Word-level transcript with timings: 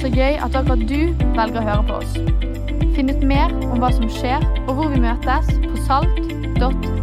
Så 0.00 0.08
gøy 0.08 0.38
at 0.40 0.54
akkurat 0.56 0.84
du 0.88 1.12
velger 1.36 1.60
å 1.60 1.64
høre 1.66 1.82
på 1.90 1.98
oss. 2.00 2.14
Finn 2.96 3.12
ut 3.12 3.20
mer 3.20 3.52
om 3.68 3.82
hva 3.82 3.92
som 3.92 4.08
skjer, 4.08 4.46
og 4.64 4.72
hvor 4.78 4.88
vi 4.94 5.02
møtes 5.04 5.52
på 5.66 5.76
salt.co. 5.84 6.99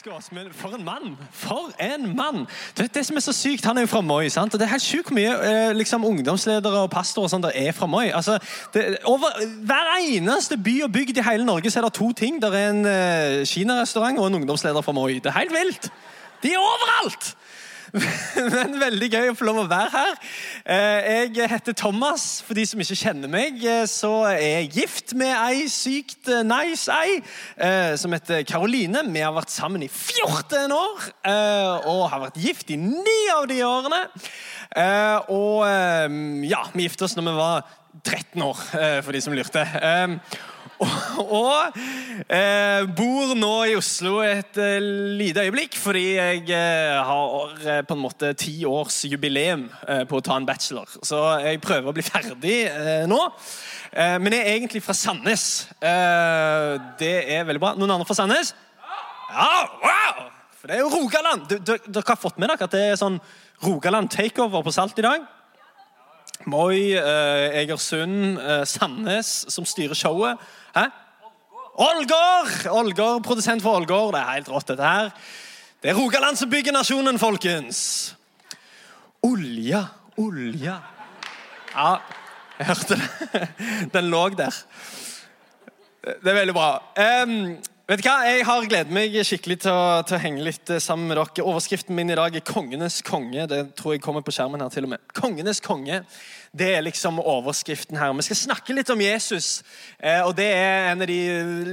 elsker 0.00 0.16
oss, 0.16 0.32
men 0.32 0.48
for 0.52 0.72
en 0.74 0.84
mann! 0.84 1.16
For 1.30 1.72
en 1.80 2.16
mann! 2.16 2.46
Du 2.76 2.82
vet, 2.82 2.94
det 2.94 3.02
som 3.06 3.16
er 3.16 3.20
så 3.20 3.32
sykt, 3.36 3.64
Han 3.64 3.76
er 3.76 3.84
jo 3.84 3.90
fra 3.92 4.00
Moi. 4.00 4.28
sant? 4.28 4.54
Og 4.54 4.60
Det 4.60 4.64
er 4.64 4.70
helt 4.70 4.82
sjukt 4.82 5.10
mye 5.12 5.32
eh, 5.44 5.72
liksom, 5.76 6.04
ungdomsledere 6.04 6.84
og 6.86 6.90
pastorer 6.90 7.28
og 7.28 7.30
sånt 7.30 7.44
der 7.44 7.52
er 7.54 7.72
fra 7.72 7.86
Moi. 7.86 8.08
Altså, 8.08 8.38
det, 8.74 8.96
over 9.04 9.28
Hver 9.66 9.90
eneste 10.00 10.56
by 10.56 10.82
og 10.84 10.92
bygd 10.92 11.18
i 11.18 11.26
hele 11.26 11.44
Norge 11.44 11.70
så 11.70 11.80
er 11.80 11.84
det 11.84 11.92
to 11.92 12.12
ting. 12.12 12.40
Det 12.40 12.48
er 12.48 12.70
en 12.70 12.86
eh, 12.86 13.44
kinarestaurant 13.44 14.18
og 14.18 14.26
en 14.26 14.40
ungdomsleder 14.40 14.80
fra 14.80 14.92
Moi. 14.92 15.20
Det 15.20 15.26
er 15.26 15.38
helt 15.38 15.52
vilt! 15.52 15.92
De 16.42 16.54
er 16.54 16.58
overalt! 16.58 17.34
Men 18.54 18.76
veldig 18.78 19.08
gøy 19.10 19.30
å 19.32 19.36
få 19.38 19.46
lov 19.48 19.62
å 19.64 19.68
være 19.70 19.90
her. 19.94 20.18
Eh, 20.64 21.08
Jeg 21.34 21.50
heter 21.50 21.74
Thomas. 21.76 22.26
For 22.46 22.58
de 22.58 22.64
som 22.68 22.80
ikke 22.82 22.98
kjenner 22.98 23.30
meg, 23.30 23.58
eh, 23.64 23.82
så 23.90 24.12
er 24.30 24.38
jeg 24.40 24.70
gift 24.76 25.14
med 25.18 25.32
ei 25.34 25.66
sykt 25.72 26.30
eh, 26.30 26.44
nice 26.46 26.90
ei 26.90 27.18
som 28.00 28.12
heter 28.14 28.44
Karoline. 28.48 29.02
Vi 29.10 29.22
har 29.22 29.34
vært 29.34 29.52
sammen 29.52 29.82
i 29.84 29.88
14 29.88 30.72
år 30.74 31.08
og 31.88 32.00
har 32.12 32.22
vært 32.22 32.38
gift 32.40 32.70
i 32.72 32.78
ni 32.80 33.18
av 33.34 33.46
de 33.50 33.58
årene. 33.66 34.00
Og 35.32 35.66
ja, 36.48 36.62
vi 36.74 36.86
gifta 36.86 37.06
oss 37.06 37.16
når 37.18 37.28
vi 37.28 37.36
var 37.38 37.68
13 38.04 38.44
år, 38.46 38.62
for 39.04 39.16
de 39.16 39.22
som 39.22 39.36
lurte. 39.36 39.64
Og, 40.80 41.76
eh, 42.32 42.86
bor 42.96 43.34
nå 43.36 43.52
i 43.68 43.74
Oslo 43.76 44.20
et 44.24 44.56
eh, 44.60 44.78
lite 45.20 45.44
øyeblikk, 45.44 45.76
fordi 45.76 46.04
jeg 46.16 46.46
eh, 46.56 46.96
har 47.04 47.66
eh, 47.66 47.82
på 47.84 47.96
en 47.96 48.00
måte 48.00 48.32
ti 48.40 48.54
års 48.68 49.02
jubileum 49.04 49.66
eh, 49.86 50.06
på 50.08 50.20
å 50.20 50.24
ta 50.24 50.38
en 50.40 50.48
bachelor. 50.48 50.88
Så 51.04 51.20
jeg 51.44 51.60
prøver 51.60 51.90
å 51.90 51.96
bli 51.96 52.04
ferdig 52.06 52.56
eh, 52.70 53.04
nå. 53.10 53.20
Eh, 53.92 54.16
men 54.22 54.38
jeg 54.38 54.46
er 54.46 54.56
egentlig 54.56 54.82
fra 54.86 54.96
Sandnes. 54.96 55.46
Det 55.80 57.14
er 57.36 57.44
veldig 57.48 57.62
bra. 57.62 57.74
Noen 57.76 57.98
andre 57.98 58.08
fra 58.08 58.16
Sandnes? 58.16 58.54
Ja, 59.30 59.52
wow! 59.84 60.30
For 60.60 60.68
det 60.68 60.76
er 60.76 60.82
jo 60.84 60.92
Rogaland. 60.92 61.52
Dere 61.64 62.08
har 62.08 62.20
fått 62.20 62.40
med 62.40 62.50
dere 62.50 62.66
at 62.68 62.72
det 62.74 62.82
er 62.90 62.98
sånn 63.00 63.20
Rogaland 63.64 64.10
takeover 64.12 64.64
på 64.64 64.72
Salt 64.74 64.98
i 65.00 65.04
dag? 65.04 65.28
Moi, 66.46 66.94
eh, 66.96 67.60
Egersund, 67.60 68.38
eh, 68.38 68.64
Sandnes 68.64 69.44
som 69.48 69.64
styrer 69.64 69.94
showet. 69.94 70.38
Hæ? 70.74 70.86
Ålgård! 71.76 72.66
Ålgård, 72.70 73.22
Produsent 73.24 73.62
for 73.62 73.76
Ålgård. 73.76 74.14
Det 74.14 74.20
er 74.20 74.32
helt 74.32 74.48
rått, 74.48 74.68
dette 74.68 74.82
her. 74.82 75.10
Det 75.82 75.90
er 75.90 75.94
Rogaland 75.94 76.36
som 76.36 76.50
bygger 76.50 76.72
nasjonen, 76.72 77.18
folkens. 77.18 78.14
Olja, 79.22 79.84
olja. 80.16 80.78
Ja, 81.74 81.96
jeg 82.58 82.66
hørte 82.66 82.96
det. 82.96 83.48
Den 83.94 84.10
lå 84.10 84.28
der. 84.28 84.54
Det 86.00 86.30
er 86.32 86.38
veldig 86.40 86.54
bra. 86.56 86.82
Em, 86.96 87.58
vet 87.90 88.04
du 88.04 88.06
hva? 88.06 88.20
Jeg 88.22 88.44
har 88.46 88.66
gledet 88.70 88.94
meg 88.94 89.16
skikkelig 89.26 89.56
til 89.64 89.74
å, 89.74 90.02
til 90.06 90.14
å 90.14 90.20
henge 90.22 90.44
litt 90.46 90.70
eh, 90.70 90.78
sammen 90.78 91.10
med 91.10 91.18
dere. 91.18 91.42
Overskriften 91.42 91.96
min 91.98 92.12
i 92.12 92.18
dag 92.18 92.36
er 92.38 92.44
'Kongenes 92.46 93.00
konge'. 93.02 93.48
Det 93.50 93.74
tror 93.74 93.96
jeg 93.96 94.02
kommer 94.04 94.22
på 94.22 94.30
skjermen 94.30 94.62
her 94.62 94.70
til 94.70 94.86
og 94.86 94.92
med. 94.92 95.02
Kongenes 95.10 95.58
konge. 95.60 96.04
Det 96.54 96.68
er 96.76 96.84
liksom 96.86 97.18
overskriften 97.18 97.98
her. 97.98 98.12
Vi 98.12 98.22
skal 98.28 98.36
snakke 98.36 98.76
litt 98.76 98.90
om 98.94 99.00
Jesus. 99.02 99.64
Eh, 99.98 100.22
og 100.22 100.36
det 100.38 100.46
er 100.54 100.92
en 100.92 101.02
av 101.02 101.10
de 101.10 101.18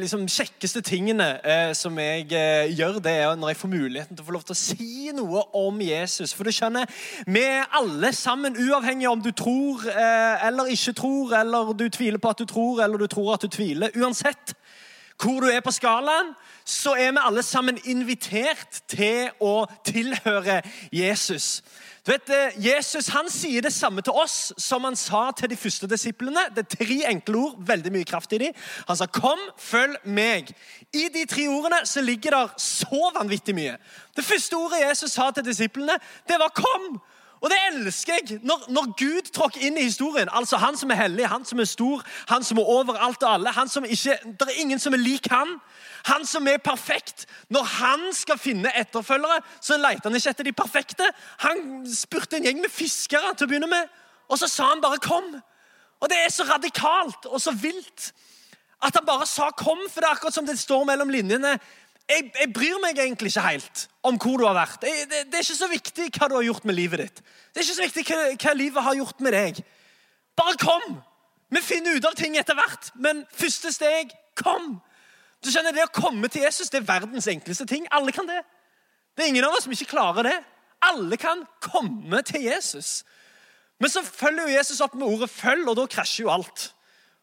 liksom, 0.02 0.26
kjekkeste 0.26 0.82
tingene 0.82 1.30
eh, 1.46 1.74
som 1.78 1.94
jeg 2.02 2.26
gjør. 2.74 2.98
Det 2.98 3.14
er 3.14 3.38
når 3.38 3.54
jeg 3.54 3.62
får 3.62 3.74
muligheten 3.76 4.18
til 4.18 4.26
å 4.26 4.28
få 4.32 4.38
lov 4.40 4.50
til 4.50 4.58
å 4.58 4.62
si 4.64 5.12
noe 5.14 5.46
om 5.54 5.82
Jesus. 5.82 6.34
For 6.34 6.50
du 6.50 6.52
skjønner, 6.52 6.90
vi 7.30 7.46
er 7.46 7.70
alle 7.78 8.10
sammen, 8.14 8.58
uavhengig 8.58 9.10
om 9.10 9.22
du 9.22 9.32
tror 9.38 9.86
eller 9.88 10.74
ikke 10.74 10.98
tror, 10.98 11.34
eller 11.38 11.74
du 11.78 11.90
tviler 11.90 12.18
på 12.18 12.34
at 12.34 12.42
du 12.42 12.50
tror, 12.50 12.82
eller 12.82 12.98
du 12.98 13.08
tror 13.08 13.36
at 13.36 13.46
du 13.46 13.54
tviler. 13.54 13.94
Uansett 13.98 14.58
hvor 15.22 15.42
du 15.42 15.48
er 15.50 15.62
på 15.66 15.72
skalaen, 15.72 16.34
så 16.66 16.94
er 17.00 17.12
vi 17.12 17.24
alle 17.26 17.44
sammen 17.44 17.80
invitert 17.86 18.82
til 18.92 19.30
å 19.42 19.66
tilhøre 19.88 20.62
Jesus. 20.92 21.64
Du 22.08 22.12
vet, 22.12 22.30
eh, 22.30 22.66
Jesus 22.66 23.10
han 23.12 23.28
sier 23.30 23.62
det 23.62 23.74
samme 23.74 24.02
til 24.02 24.16
oss 24.16 24.54
som 24.58 24.86
han 24.88 24.96
sa 24.96 25.26
til 25.36 25.50
de 25.50 25.58
første 25.60 25.90
disiplene. 25.92 26.46
Det 26.56 26.64
er 26.64 26.76
tre 26.76 27.00
enkle 27.10 27.38
ord, 27.38 27.58
veldig 27.68 27.92
mye 27.92 28.08
kraft 28.08 28.34
i 28.34 28.38
dem. 28.38 28.54
Han 28.88 28.98
sa 28.98 29.06
'kom, 29.06 29.40
følg 29.58 29.96
meg'. 30.06 30.54
I 30.94 31.10
de 31.14 31.26
tre 31.26 31.48
ordene 31.48 31.86
så 31.86 32.02
ligger 32.02 32.32
det 32.32 32.62
så 32.62 33.12
vanvittig 33.16 33.56
mye. 33.56 33.78
Det 34.16 34.26
første 34.26 34.54
ordet 34.54 34.88
Jesus 34.90 35.12
sa 35.12 35.32
til 35.32 35.46
disiplene, 35.46 36.00
det 36.28 36.36
var 36.40 36.52
'kom'. 36.56 37.02
Og 37.42 37.50
det 37.50 37.58
elsker 37.72 38.14
jeg 38.14 38.40
når, 38.44 38.64
når 38.74 38.94
Gud 38.98 39.30
tråkker 39.34 39.62
inn 39.68 39.78
i 39.78 39.86
historien. 39.86 40.30
Altså 40.32 40.58
Han 40.58 40.78
som 40.78 40.92
er 40.92 41.02
hellig, 41.04 41.28
han 41.30 41.46
som 41.46 41.60
er 41.60 41.70
stor, 41.70 42.04
han 42.30 42.44
som 42.44 42.58
er 42.58 42.70
over 42.78 42.98
alt 42.98 43.24
og 43.24 43.34
alle. 43.34 43.52
han 43.52 43.70
som 43.70 43.86
ikke, 43.86 44.18
Det 44.24 44.48
er 44.48 44.62
ingen 44.62 44.80
som 44.80 44.94
er 44.94 44.98
lik 44.98 45.28
han. 45.32 45.60
Han 46.06 46.26
som 46.26 46.48
er 46.48 46.58
perfekt. 46.58 47.26
Når 47.50 47.64
han 47.64 48.14
skal 48.14 48.38
finne 48.38 48.72
etterfølgere, 48.80 49.42
så 49.62 49.78
leter 49.78 50.10
han 50.10 50.16
ikke 50.16 50.30
etter 50.30 50.44
de 50.44 50.52
perfekte. 50.52 51.12
Han 51.40 51.86
spurte 51.96 52.38
en 52.38 52.44
gjeng 52.44 52.62
med 52.62 52.72
fiskere 52.74 53.36
til 53.36 53.46
å 53.46 53.52
begynne 53.52 53.70
med, 53.70 53.90
og 54.30 54.40
så 54.40 54.48
sa 54.48 54.70
han 54.70 54.82
bare 54.82 55.00
'kom'. 55.00 55.42
Og 56.00 56.10
Det 56.10 56.18
er 56.18 56.30
så 56.30 56.44
radikalt 56.44 57.26
og 57.26 57.42
så 57.42 57.52
vilt 57.52 58.14
at 58.82 58.96
han 58.96 59.06
bare 59.06 59.26
sa 59.26 59.50
'kom', 59.50 59.90
for 59.90 60.02
det 60.02 60.08
er 60.08 60.16
akkurat 60.16 60.34
som 60.34 60.46
det 60.46 60.60
står 60.60 60.84
mellom 60.84 61.10
linjene. 61.10 61.60
Jeg, 62.08 62.30
jeg 62.40 62.54
bryr 62.56 62.78
meg 62.80 63.00
egentlig 63.04 63.34
ikke 63.34 63.44
helt 63.44 63.84
om 64.08 64.16
hvor 64.22 64.40
du 64.40 64.46
har 64.48 64.56
vært. 64.56 64.86
Jeg, 64.88 65.10
det, 65.12 65.26
det 65.28 65.40
er 65.40 65.44
ikke 65.44 65.60
så 65.60 65.68
viktig 65.72 66.08
hva 66.16 66.30
du 66.32 66.38
har 66.38 66.48
gjort 66.48 66.68
med 66.68 66.78
livet 66.78 67.04
ditt. 67.04 67.22
Det 67.52 67.60
er 67.60 67.68
ikke 67.68 67.78
så 67.80 67.88
viktig 67.88 68.06
hva, 68.08 68.20
hva 68.44 68.54
livet 68.56 68.86
har 68.86 69.00
gjort 69.02 69.24
med 69.26 69.36
deg. 69.36 69.62
Bare 70.40 70.60
kom! 70.62 71.00
Vi 71.52 71.64
finner 71.64 71.96
ut 71.96 72.06
av 72.08 72.16
ting 72.20 72.36
etter 72.40 72.56
hvert, 72.58 72.90
men 73.00 73.24
første 73.36 73.72
steg 73.72 74.12
kom. 74.40 74.78
Du 75.44 75.52
skjønner, 75.52 75.76
Det 75.76 75.86
å 75.86 75.94
komme 75.96 76.28
til 76.32 76.44
Jesus 76.44 76.72
det 76.72 76.82
er 76.82 76.90
verdens 76.90 77.28
enkleste 77.32 77.68
ting. 77.70 77.88
Alle 77.92 78.12
kan 78.16 78.28
det. 78.28 78.42
Det 79.16 79.24
er 79.24 79.32
ingen 79.32 79.48
av 79.48 79.56
oss 79.56 79.68
som 79.68 79.76
ikke 79.76 79.94
klarer 79.94 80.28
det. 80.28 80.38
Alle 80.88 81.18
kan 81.18 81.44
komme 81.64 82.22
til 82.28 82.44
Jesus. 82.48 83.04
Men 83.80 83.92
så 83.94 84.04
følger 84.04 84.48
jo 84.48 84.58
Jesus 84.58 84.82
opp 84.82 84.96
med 84.96 85.08
ordet 85.08 85.30
'følg', 85.30 85.70
og 85.70 85.76
da 85.78 85.86
krasjer 85.86 86.26
jo 86.26 86.34
alt. 86.34 86.74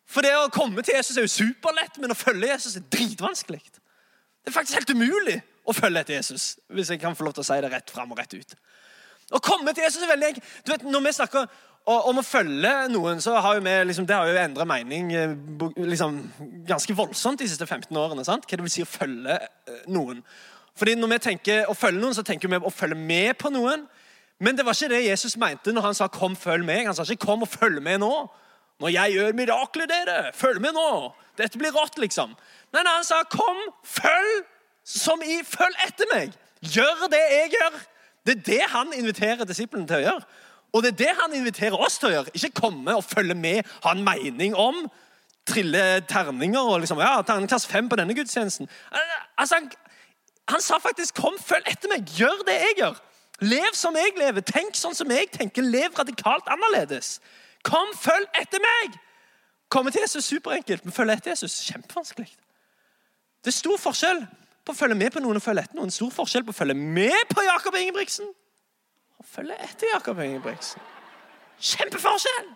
For 0.06 0.22
det 0.22 0.34
å 0.36 0.50
komme 0.52 0.82
til 0.82 0.94
Jesus 0.94 1.16
er 1.16 1.26
jo 1.26 1.32
superlett, 1.32 1.98
men 1.98 2.10
å 2.10 2.18
følge 2.18 2.52
Jesus 2.52 2.76
er 2.76 2.84
dritvanskelig. 2.92 3.62
Det 4.44 4.52
er 4.52 4.58
faktisk 4.58 4.76
helt 4.76 4.90
umulig 4.92 5.38
å 5.64 5.72
følge 5.72 6.02
etter 6.04 6.18
Jesus, 6.18 6.58
hvis 6.68 6.90
jeg 6.92 7.00
kan 7.00 7.16
få 7.16 7.24
lov 7.24 7.32
til 7.36 7.44
å 7.44 7.46
si 7.48 7.60
det 7.64 7.70
rett 7.72 7.90
fram 7.90 8.12
og 8.12 8.18
rett 8.20 8.34
ut. 8.36 8.56
Å 9.32 9.40
komme 9.40 9.72
til 9.72 9.86
Jesus 9.86 10.02
er 10.04 10.10
veldig 10.12 10.26
enkelt. 10.28 10.50
Du 10.66 10.72
vet, 10.72 10.84
Når 10.84 11.00
vi 11.06 11.12
snakker 11.16 11.46
om 11.84 12.20
å 12.20 12.24
følge 12.24 12.72
noen, 12.92 13.20
så 13.20 13.38
har 13.40 13.56
jo 13.56 13.64
vi 13.64 13.72
liksom, 13.88 14.06
det 14.08 14.16
har 14.16 14.28
jo 14.28 14.40
endra 14.40 14.64
mening 14.68 15.12
eh, 15.12 15.34
liksom, 15.76 16.20
ganske 16.68 16.96
voldsomt 16.96 17.40
de 17.40 17.48
siste 17.48 17.66
15 17.66 17.96
årene. 17.96 18.24
sant? 18.24 18.44
Hva 18.44 18.60
det 18.60 18.64
vil 18.64 18.72
si 18.72 18.84
å 18.84 18.88
følge 18.88 19.36
eh, 19.40 19.82
noen. 19.88 20.22
Fordi 20.76 20.94
Når 20.98 21.12
vi 21.12 21.18
tenker 21.30 21.68
å 21.70 21.76
følge 21.76 22.00
noen, 22.00 22.16
så 22.16 22.24
tenker 22.26 22.48
vi 22.48 22.60
å 22.60 22.72
følge 22.72 22.96
med 22.98 23.36
på 23.40 23.52
noen. 23.52 23.86
Men 24.40 24.56
det 24.56 24.64
var 24.66 24.76
ikke 24.76 24.92
det 24.92 25.04
Jesus 25.06 25.36
mente 25.40 25.72
når 25.72 25.82
han 25.88 25.94
sa 25.94 26.08
'kom, 26.08 26.36
følg 26.36 26.64
meg'. 26.64 26.86
Han 26.86 26.94
sa 26.94 27.02
ikke 27.02 27.26
'kom 27.26 27.42
og 27.42 27.48
følg 27.48 27.80
med 27.82 28.00
nå'. 28.00 28.28
Når 28.80 28.90
jeg 28.90 29.12
gjør 29.14 29.36
mirakler, 29.38 29.86
dere, 29.86 30.32
følg 30.34 30.60
med 30.60 30.74
nå. 30.74 31.14
Dette 31.38 31.58
blir 31.58 31.70
rått, 31.70 31.98
liksom. 31.98 32.34
Nei, 32.74 32.82
nei, 32.82 32.92
han 32.92 33.04
sa 33.04 33.22
'kom, 33.22 33.56
følg', 33.84 34.46
som 34.84 35.22
i 35.22 35.42
'følg 35.42 35.76
etter 35.86 36.04
meg'. 36.14 36.32
Gjør 36.60 37.08
det 37.10 37.24
jeg 37.30 37.50
gjør. 37.50 37.78
Det 38.26 38.32
er 38.36 38.42
det 38.42 38.62
han 38.68 38.92
inviterer 38.92 39.44
disiplene 39.44 39.86
til 39.86 39.96
å 39.96 40.00
gjøre. 40.00 40.24
Og 40.72 40.82
det 40.82 40.88
er 40.92 40.96
det 41.04 41.16
han 41.22 41.34
inviterer 41.34 41.76
oss 41.78 41.98
til 41.98 42.08
å 42.08 42.12
gjøre. 42.12 42.34
Ikke 42.34 42.50
komme 42.50 42.96
og 42.96 43.04
følge 43.04 43.34
med, 43.34 43.62
ha 43.84 43.92
en 43.92 44.04
mening 44.04 44.56
om, 44.56 44.90
trille 45.46 46.00
terninger 46.00 46.60
og 46.60 46.80
liksom, 46.80 46.98
ja, 46.98 47.22
terningkast 47.22 47.68
fem 47.68 47.88
på 47.88 47.96
denne 47.96 48.14
gudstjenesten. 48.14 48.68
Altså, 49.38 49.54
han, 49.54 49.70
han 50.48 50.60
sa 50.60 50.78
faktisk 50.78 51.14
'kom, 51.14 51.38
følg 51.38 51.62
etter 51.66 51.88
meg'. 51.88 52.10
Gjør 52.18 52.42
det 52.46 52.54
jeg 52.54 52.74
gjør. 52.78 52.94
Lev 53.40 53.72
som 53.72 53.96
jeg 53.96 54.12
lever. 54.18 54.40
Tenk 54.40 54.74
sånn 54.74 54.94
som 54.94 55.10
jeg 55.10 55.30
tenker. 55.30 55.62
Lev 55.62 55.98
radikalt 55.98 56.48
annerledes. 56.48 57.20
Kom, 57.62 57.94
følg 57.96 58.26
etter 58.40 58.58
meg! 58.58 58.98
Komme 59.68 59.90
til 59.90 60.00
Jesus 60.00 60.16
er 60.16 60.36
superenkelt, 60.36 60.84
men 60.84 60.92
følge 60.92 61.12
etter 61.12 61.30
Jesus 61.30 61.64
kjempevanskelig. 61.70 62.28
Det 63.44 63.52
er 63.52 63.58
stor 63.58 63.76
forskjell 63.76 64.22
på 64.64 64.72
å 64.72 64.76
følge 64.76 64.96
med 64.96 65.12
på 65.12 65.20
noen 65.20 65.36
og 65.36 65.44
følge 65.44 65.66
etter 65.66 65.76
noen. 65.76 65.92
Stor 65.92 66.12
forskjell 66.14 66.46
på 66.46 66.54
å 66.54 66.56
følge 66.56 66.76
med 66.78 67.28
på 67.28 67.44
Jakob 67.44 67.76
Ingebrigtsen 67.76 68.30
og 69.20 69.26
følge 69.28 69.56
etter 69.66 69.90
Jakob 69.92 70.20
Ingebrigtsen. 70.24 70.80
Kjempeforskjell! 71.60 72.48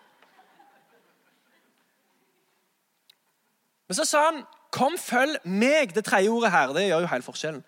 Men 3.88 3.96
så 3.96 4.04
sa 4.04 4.24
han 4.30 4.46
'kom, 4.70 4.98
følg 4.98 5.36
meg'. 5.44 5.94
Det 5.94 6.04
tredje 6.04 6.28
ordet 6.28 6.50
her 6.50 6.72
det 6.72 6.88
gjør 6.88 7.00
jo 7.00 7.12
hele 7.12 7.22
forskjellen. 7.22 7.64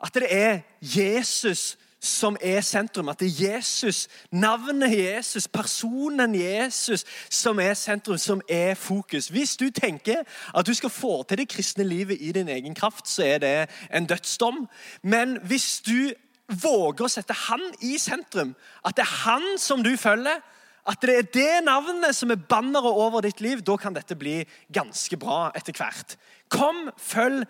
At 0.00 0.14
det 0.14 0.28
er 0.32 0.60
Jesus 0.80 1.76
som 2.00 2.36
er 2.40 2.60
sentrum. 2.64 3.08
At 3.08 3.20
det 3.20 3.28
er 3.28 3.54
Jesus, 3.54 4.08
navnet 4.32 4.98
Jesus, 4.98 5.48
personen 5.48 6.34
Jesus 6.34 7.04
som 7.30 7.60
er 7.60 7.74
sentrum, 7.74 8.18
som 8.18 8.40
er 8.48 8.74
fokus. 8.74 9.28
Hvis 9.28 9.56
du 9.56 9.70
tenker 9.70 10.24
at 10.54 10.66
du 10.66 10.74
skal 10.74 10.90
få 10.90 11.22
til 11.22 11.38
det 11.38 11.48
kristne 11.48 11.84
livet 11.84 12.16
i 12.20 12.32
din 12.32 12.48
egen 12.48 12.74
kraft, 12.74 13.08
så 13.08 13.22
er 13.22 13.38
det 13.38 13.68
en 13.94 14.06
dødsdom. 14.06 14.68
Men 15.02 15.38
hvis 15.44 15.82
du 15.86 16.12
våger 16.50 17.04
å 17.04 17.10
sette 17.12 17.36
han 17.46 17.62
i 17.86 17.98
sentrum, 18.00 18.54
at 18.84 18.96
det 18.96 19.04
er 19.04 19.18
han 19.24 19.52
som 19.58 19.84
du 19.84 19.92
følger, 19.96 20.40
at 20.88 21.02
det 21.04 21.16
er 21.18 21.28
det 21.34 21.64
navnet 21.66 22.16
som 22.16 22.32
er 22.32 22.40
banneret 22.48 22.96
over 23.04 23.20
ditt 23.22 23.42
liv, 23.44 23.60
da 23.62 23.76
kan 23.76 23.94
dette 23.94 24.16
bli 24.18 24.40
ganske 24.72 25.16
bra 25.20 25.50
etter 25.54 25.76
hvert. 25.76 26.16
Kom, 26.50 26.88
følg 26.96 27.44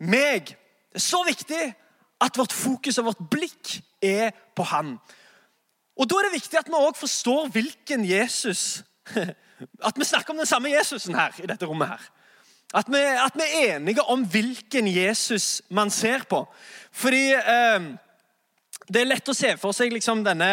meg. 0.00 0.56
Det 0.90 0.98
er 0.98 1.04
så 1.04 1.20
viktig 1.26 1.60
at 2.20 2.38
vårt 2.40 2.56
fokus 2.56 2.98
og 2.98 3.10
vårt 3.10 3.22
blikk 3.30 3.76
er 4.02 4.30
på 4.56 4.62
Han. 4.62 4.98
Og 5.96 6.08
Da 6.10 6.16
er 6.16 6.28
det 6.28 6.38
viktig 6.40 6.58
at 6.58 6.68
vi 6.68 6.78
òg 6.78 6.96
forstår 6.96 7.50
hvilken 7.52 8.04
Jesus 8.08 8.82
At 9.84 9.98
vi 9.98 10.04
snakker 10.04 10.32
om 10.32 10.38
den 10.40 10.48
samme 10.48 10.70
Jesusen 10.72 11.14
her 11.14 11.34
i 11.42 11.46
dette 11.46 11.66
rommet. 11.66 11.88
her. 11.88 12.04
At 12.74 12.86
vi, 12.88 12.96
at 12.96 13.34
vi 13.34 13.42
er 13.44 13.74
enige 13.76 14.02
om 14.02 14.22
hvilken 14.24 14.86
Jesus 14.88 15.62
man 15.68 15.90
ser 15.90 16.24
på. 16.28 16.46
Fordi 16.92 17.32
eh, 17.34 17.88
det 18.90 19.02
er 19.02 19.10
lett 19.10 19.30
å 19.30 19.36
se 19.36 19.52
for 19.60 19.76
seg 19.76 19.92
liksom 19.94 20.24
denne 20.26 20.50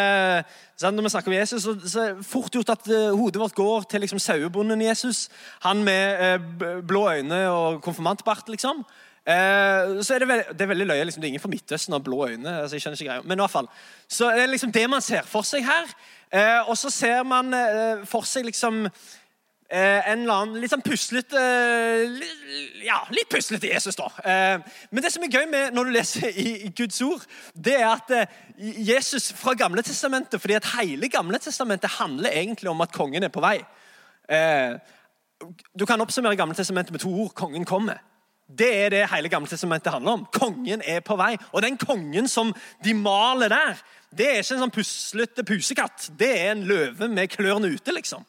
Når 0.78 1.02
vi 1.02 1.10
snakker 1.10 1.32
om 1.32 1.38
Jesus, 1.38 1.62
så, 1.64 1.74
så 1.82 2.02
er 2.02 2.12
det 2.14 2.26
fort 2.26 2.54
gjort 2.54 2.70
at 2.70 2.84
uh, 2.86 3.16
hodet 3.18 3.40
vårt 3.40 3.56
går 3.56 3.88
til 3.90 4.04
liksom 4.04 4.20
sauebonden 4.22 4.82
Jesus. 4.82 5.26
Han 5.64 5.82
med 5.82 6.20
eh, 6.22 6.82
blå 6.86 7.08
øyne 7.10 7.40
og 7.50 7.80
konfirmantbart, 7.82 8.48
liksom. 8.48 8.84
Eh, 9.28 9.98
så 10.02 10.14
er 10.14 10.22
det, 10.22 10.28
veld, 10.28 10.44
det 10.56 10.64
er 10.64 10.70
veldig 10.70 10.86
løye. 10.88 11.04
Liksom, 11.04 11.20
det 11.20 11.28
er 11.28 11.34
ingen 11.34 11.42
fra 11.42 11.52
Midtøsten 11.52 11.94
og 11.94 12.04
blå 12.04 12.28
øyne. 12.30 12.60
altså 12.62 12.76
jeg 12.76 12.82
skjønner 12.82 13.00
ikke 13.00 13.10
greia. 13.10 13.22
Men 13.24 13.38
i 13.38 13.44
hvert 13.44 13.56
fall, 13.56 13.68
så 14.08 14.30
er 14.32 14.40
det 14.40 14.50
liksom 14.54 14.72
det 14.72 14.84
man 14.90 15.04
ser 15.04 15.28
for 15.28 15.44
seg 15.44 15.66
her. 15.68 15.94
Uh, 16.28 16.68
og 16.70 16.76
så 16.76 16.90
ser 16.92 17.22
man 17.24 17.52
uh, 17.54 18.04
for 18.08 18.24
seg 18.28 18.48
liksom 18.48 18.86
en 19.68 20.22
eller 20.22 20.32
annen 20.32 20.62
litt 20.62 20.72
sånn 20.72 20.80
puslete 20.80 21.40
Ja, 22.80 23.02
litt 23.12 23.28
puslete 23.28 23.68
Jesus, 23.68 23.98
da. 24.00 24.06
Men 24.88 25.04
det 25.04 25.10
som 25.12 25.26
er 25.26 25.28
gøy 25.28 25.44
med 25.44 25.76
når 25.76 25.84
du 25.84 25.92
leser 25.92 26.38
i, 26.40 26.70
Guds 26.72 27.02
ord, 27.04 27.26
det 27.52 27.74
er 27.76 27.90
at 27.90 28.14
Jesus 28.56 29.28
fra 29.36 29.52
Gamle 29.60 29.84
testamentet 29.84 30.40
fordi 30.40 30.56
at 30.56 30.70
hele 30.78 31.12
Gamle 31.12 31.36
testamentet 31.36 31.98
handler 31.98 32.32
egentlig 32.32 32.72
om 32.72 32.80
at 32.80 32.96
kongen 32.96 33.28
er 33.28 33.34
på 33.34 33.44
vei. 33.44 33.58
du 35.76 35.84
kan 35.84 36.00
oppsummere 36.00 36.40
Gamle 36.40 36.56
testamentet 36.56 36.96
med 36.96 37.04
to 37.04 37.12
ord. 37.12 37.34
Kongen 37.36 37.68
kommer. 37.68 38.00
Det 38.48 38.68
er 38.84 38.88
det 38.94 39.02
hele 39.12 39.28
Gamle 39.28 39.50
testamentet 39.50 39.92
handler 39.92 40.16
om. 40.16 40.24
Kongen 40.32 40.80
er 40.80 41.02
på 41.04 41.18
vei. 41.20 41.34
Og 41.52 41.62
den 41.62 41.76
kongen 41.76 42.28
som 42.28 42.54
de 42.84 42.94
maler 42.96 43.52
der, 43.52 43.82
det 44.08 44.26
er 44.26 44.40
ikke 44.40 44.56
en 44.56 44.64
sånn 44.64 44.72
puslete 44.72 45.44
pusekatt. 45.44 46.08
Det 46.16 46.30
er 46.32 46.54
en 46.54 46.64
løve 46.68 47.10
med 47.12 47.28
klørne 47.28 47.68
ute, 47.74 47.92
liksom. 47.92 48.24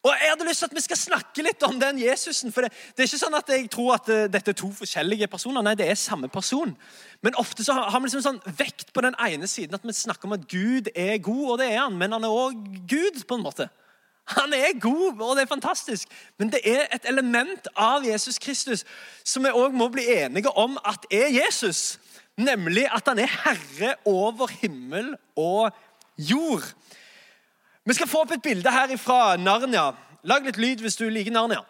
Og 0.00 0.14
Jeg 0.16 0.30
hadde 0.30 0.46
lyst 0.48 0.62
til 0.62 0.70
at 0.70 0.76
vi 0.78 0.80
skal 0.80 0.96
snakke 0.96 1.42
litt 1.44 1.62
om 1.66 1.80
den 1.80 1.98
Jesusen. 2.00 2.52
for 2.52 2.64
det, 2.64 2.70
det, 2.96 3.02
er 3.02 3.08
ikke 3.10 3.20
sånn 3.20 3.36
at 3.36 3.50
jeg 3.52 3.66
tror 3.68 3.90
at 3.98 4.06
uh, 4.08 4.22
dette 4.32 4.54
er 4.54 4.56
to 4.56 4.70
forskjellige 4.72 5.28
personer. 5.28 5.64
Nei, 5.66 5.74
det 5.76 5.90
er 5.90 5.98
samme 5.98 6.30
person. 6.32 6.72
Men 7.20 7.36
ofte 7.36 7.66
så 7.66 7.74
har 7.76 7.98
vi 7.98 8.08
liksom 8.08 8.24
sånn 8.24 8.40
vekt 8.56 8.94
på 8.96 9.04
den 9.04 9.18
ene 9.20 9.50
siden 9.50 9.76
at 9.76 9.84
vi 9.84 9.92
snakker 9.92 10.30
om 10.30 10.38
at 10.38 10.46
Gud 10.48 10.88
er 10.94 11.18
god, 11.20 11.44
og 11.50 11.60
det 11.60 11.68
er 11.74 11.82
han, 11.82 11.98
men 12.00 12.16
han 12.16 12.24
er 12.24 12.32
òg 12.32 12.64
Gud. 12.88 13.20
på 13.28 13.36
en 13.36 13.44
måte. 13.44 13.68
Han 14.36 14.52
er 14.54 14.78
god, 14.80 15.20
og 15.20 15.36
det 15.36 15.42
er 15.42 15.50
fantastisk. 15.50 16.08
Men 16.38 16.52
det 16.52 16.60
er 16.64 16.86
et 16.94 17.06
element 17.10 17.68
av 17.74 18.04
Jesus 18.06 18.38
Kristus 18.38 18.84
som 19.26 19.44
vi 19.44 19.52
òg 19.54 19.74
må 19.74 19.88
bli 19.90 20.06
enige 20.20 20.52
om 20.54 20.78
at 20.86 21.06
er 21.10 21.32
Jesus. 21.34 21.98
Nemlig 22.38 22.86
at 22.88 23.08
han 23.10 23.18
er 23.18 23.32
herre 23.44 23.94
over 24.08 24.52
himmel 24.60 25.14
og 25.36 25.74
jord. 26.16 26.64
Vi 27.84 27.96
skal 27.96 28.08
få 28.08 28.22
opp 28.24 28.36
et 28.36 28.44
bilde 28.44 28.70
her 28.70 28.92
fra 29.00 29.36
Narnia. 29.40 29.90
Lag 30.28 30.44
litt 30.44 30.60
lyd 30.60 30.84
hvis 30.84 30.98
du 31.00 31.08
liker 31.10 31.34
Narnia. 31.34 31.64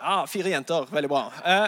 Ja, 0.00 0.22
Fire 0.30 0.52
jenter. 0.52 0.86
Veldig 0.90 1.10
bra. 1.10 1.26
Eh, 1.44 1.66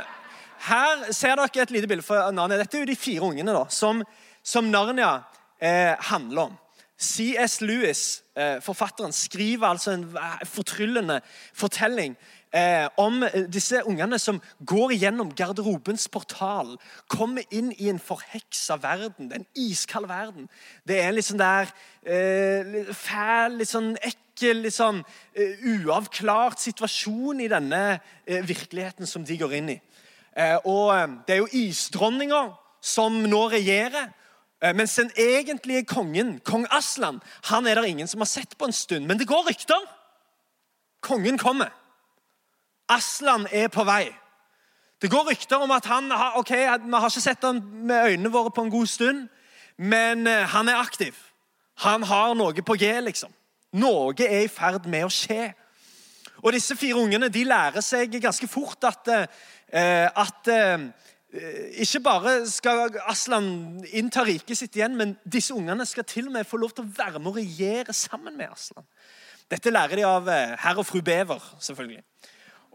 her 0.69 1.05
ser 1.13 1.37
dere 1.37 1.63
et 1.65 1.75
lite 1.75 1.91
bilde 1.91 2.07
fra 2.07 2.31
Narnia. 2.35 2.61
Dette 2.63 2.79
er 2.79 2.87
jo 2.87 2.91
de 2.91 2.97
fire 2.99 3.29
ungene 3.29 3.55
da, 3.55 3.67
som, 3.75 4.01
som 4.43 4.71
Narnia 4.71 5.19
eh, 5.61 5.95
handler 6.11 6.49
om. 6.49 6.57
C.S. 6.99 7.61
Lewis, 7.61 8.25
eh, 8.37 8.61
forfatteren, 8.61 9.13
skriver 9.13 9.67
altså 9.67 9.93
en 9.93 10.17
fortryllende 10.45 11.21
fortelling 11.55 12.17
eh, 12.55 12.89
om 12.99 13.23
eh, 13.23 13.45
disse 13.47 13.85
ungene 13.87 14.19
som 14.19 14.41
går 14.67 14.97
gjennom 14.99 15.31
garderobens 15.39 16.09
portal. 16.11 16.75
Kommer 17.07 17.47
inn 17.55 17.71
i 17.79 17.87
en 17.93 18.03
forheksa 18.03 18.81
verden, 18.83 19.31
en 19.31 19.47
iskald 19.55 20.11
verden. 20.11 20.51
Det 20.83 20.99
er 20.99 21.13
en 21.13 21.19
litt 21.21 21.31
sånn 21.31 21.43
der 21.43 21.71
fæl, 22.99 23.59
litt 23.61 23.71
sånn 23.71 23.93
ekkel, 24.03 24.65
litt 24.65 24.75
sånn 24.75 25.03
uavklart 25.39 26.63
situasjon 26.63 27.43
i 27.45 27.51
denne 27.53 27.83
virkeligheten 28.27 29.07
som 29.07 29.27
de 29.27 29.37
går 29.39 29.59
inn 29.59 29.75
i. 29.75 29.81
og 30.65 31.21
det 31.27 31.35
er 31.35 31.43
jo 31.43 31.51
isdronninger 31.53 32.55
som 32.81 33.23
nå 33.23 33.49
regjerer. 33.53 34.09
Eh, 34.63 34.75
mens 34.75 34.95
den 34.95 35.11
egentlige 35.17 35.85
kongen, 35.85 36.41
kong 36.45 36.67
Aslan, 36.71 37.21
han 37.45 37.67
er 37.67 37.75
det 37.75 37.89
ingen 37.89 38.09
som 38.09 38.21
har 38.21 38.27
sett 38.27 38.59
på 38.59 38.65
en 38.65 38.73
stund. 38.73 39.07
Men 39.07 39.19
det 39.19 39.29
går 39.29 39.47
rykter. 39.49 39.85
Kongen 41.01 41.39
kommer. 41.39 41.71
Aslan 42.89 43.47
er 43.53 43.69
på 43.69 43.85
vei. 43.85 44.09
Det 45.03 45.11
går 45.11 45.31
rykter 45.31 45.57
om 45.63 45.71
at 45.71 45.87
han 45.87 46.11
har, 46.11 46.33
ok, 46.37 46.51
vi 46.51 46.93
har 46.95 47.11
ikke 47.11 47.21
sett 47.21 47.45
ham 47.45 47.63
med 47.63 48.11
øynene 48.11 48.33
våre 48.33 48.51
på 48.51 48.63
en 48.63 48.71
god 48.71 48.87
stund, 48.87 49.29
men 49.77 50.27
eh, 50.27 50.47
han 50.49 50.69
er 50.69 50.83
aktiv. 50.83 51.15
Han 51.85 52.03
har 52.03 52.35
noe 52.35 52.63
på 52.63 52.75
G, 52.75 52.91
liksom. 53.01 53.31
Noe 53.79 54.15
er 54.25 54.41
i 54.43 54.51
ferd 54.51 54.89
med 54.91 55.07
å 55.07 55.13
skje. 55.13 55.53
Og 56.43 56.53
Disse 56.53 56.75
fire 56.79 56.99
ungene 56.99 57.29
de 57.31 57.45
lærer 57.47 57.85
seg 57.85 58.17
ganske 58.23 58.49
fort 58.51 58.85
at, 58.89 59.09
eh, 59.71 60.09
at 60.09 60.51
ikke 61.29 62.01
bare 62.01 62.31
skal 62.49 62.95
Aslan 63.05 63.49
innta 63.93 64.23
riket 64.25 64.57
sitt 64.57 64.77
igjen, 64.79 64.95
men 64.97 65.13
disse 65.29 65.53
ungene 65.53 65.85
skal 65.87 66.07
til 66.09 66.31
og 66.31 66.33
med 66.39 66.49
få 66.49 66.57
lov 66.57 66.73
til 66.73 66.87
å 66.87 66.93
være 66.97 67.21
med 67.21 67.35
og 67.35 67.37
regjere 67.37 67.93
sammen 67.97 68.37
med 68.39 68.55
Aslan. 68.55 68.87
Dette 69.49 69.73
lærer 69.73 70.01
de 70.01 70.07
av 70.09 70.29
eh, 70.33 70.55
herr 70.61 70.81
og 70.81 70.87
fru 70.89 71.03
Bever, 71.05 71.45
selvfølgelig. 71.65 72.01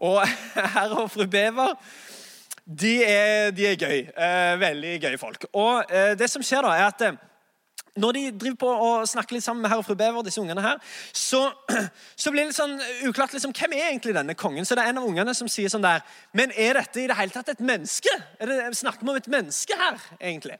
Og 0.06 0.20
herr 0.76 0.94
og 1.00 1.10
fru 1.10 1.26
Bever 1.30 1.74
de 2.64 2.94
er, 3.04 3.50
de 3.54 3.66
er 3.68 3.76
gøy. 3.76 3.98
Eh, 4.06 4.54
veldig 4.62 4.94
gøye 5.02 5.20
folk. 5.20 5.48
Og 5.52 5.90
det 6.18 6.30
som 6.30 6.42
skjer 6.42 6.64
da, 6.64 6.78
er 6.78 6.86
at 6.88 7.04
når 7.94 8.16
de 8.16 8.22
driver 8.34 8.56
på 8.58 8.68
og 8.68 9.04
snakker 9.06 9.36
litt 9.36 9.44
sammen 9.44 9.62
med 9.62 9.70
herr 9.70 9.78
og 9.78 9.84
fru 9.86 9.94
Bever, 9.94 10.22
disse 10.26 10.40
ungene 10.42 10.62
her, 10.64 10.80
så, 11.14 11.52
så, 12.20 12.32
blir 12.32 12.42
det 12.42 12.50
litt 12.50 12.58
sånn 12.58 12.74
uklart 13.06 13.32
liksom, 13.36 13.54
hvem 13.54 13.76
er 13.76 13.92
egentlig 13.92 14.16
denne 14.16 14.34
kongen. 14.38 14.66
Så 14.66 14.74
det 14.74 14.82
er 14.82 14.90
en 14.90 15.02
av 15.02 15.06
ungene 15.06 15.34
som 15.38 15.50
sier 15.50 15.70
sånn 15.70 15.84
der 15.84 16.02
Men 16.34 16.52
er 16.58 16.80
dette 16.80 17.04
i 17.04 17.08
det 17.10 17.18
hele 17.18 17.34
tatt 17.34 17.52
et 17.54 17.62
menneske? 17.62 18.10
Er 18.42 18.50
det, 18.50 18.58
snakker 18.80 19.06
vi 19.06 19.14
om 19.14 19.20
et 19.20 19.30
menneske 19.30 19.78
her, 19.78 20.02
egentlig? 20.18 20.58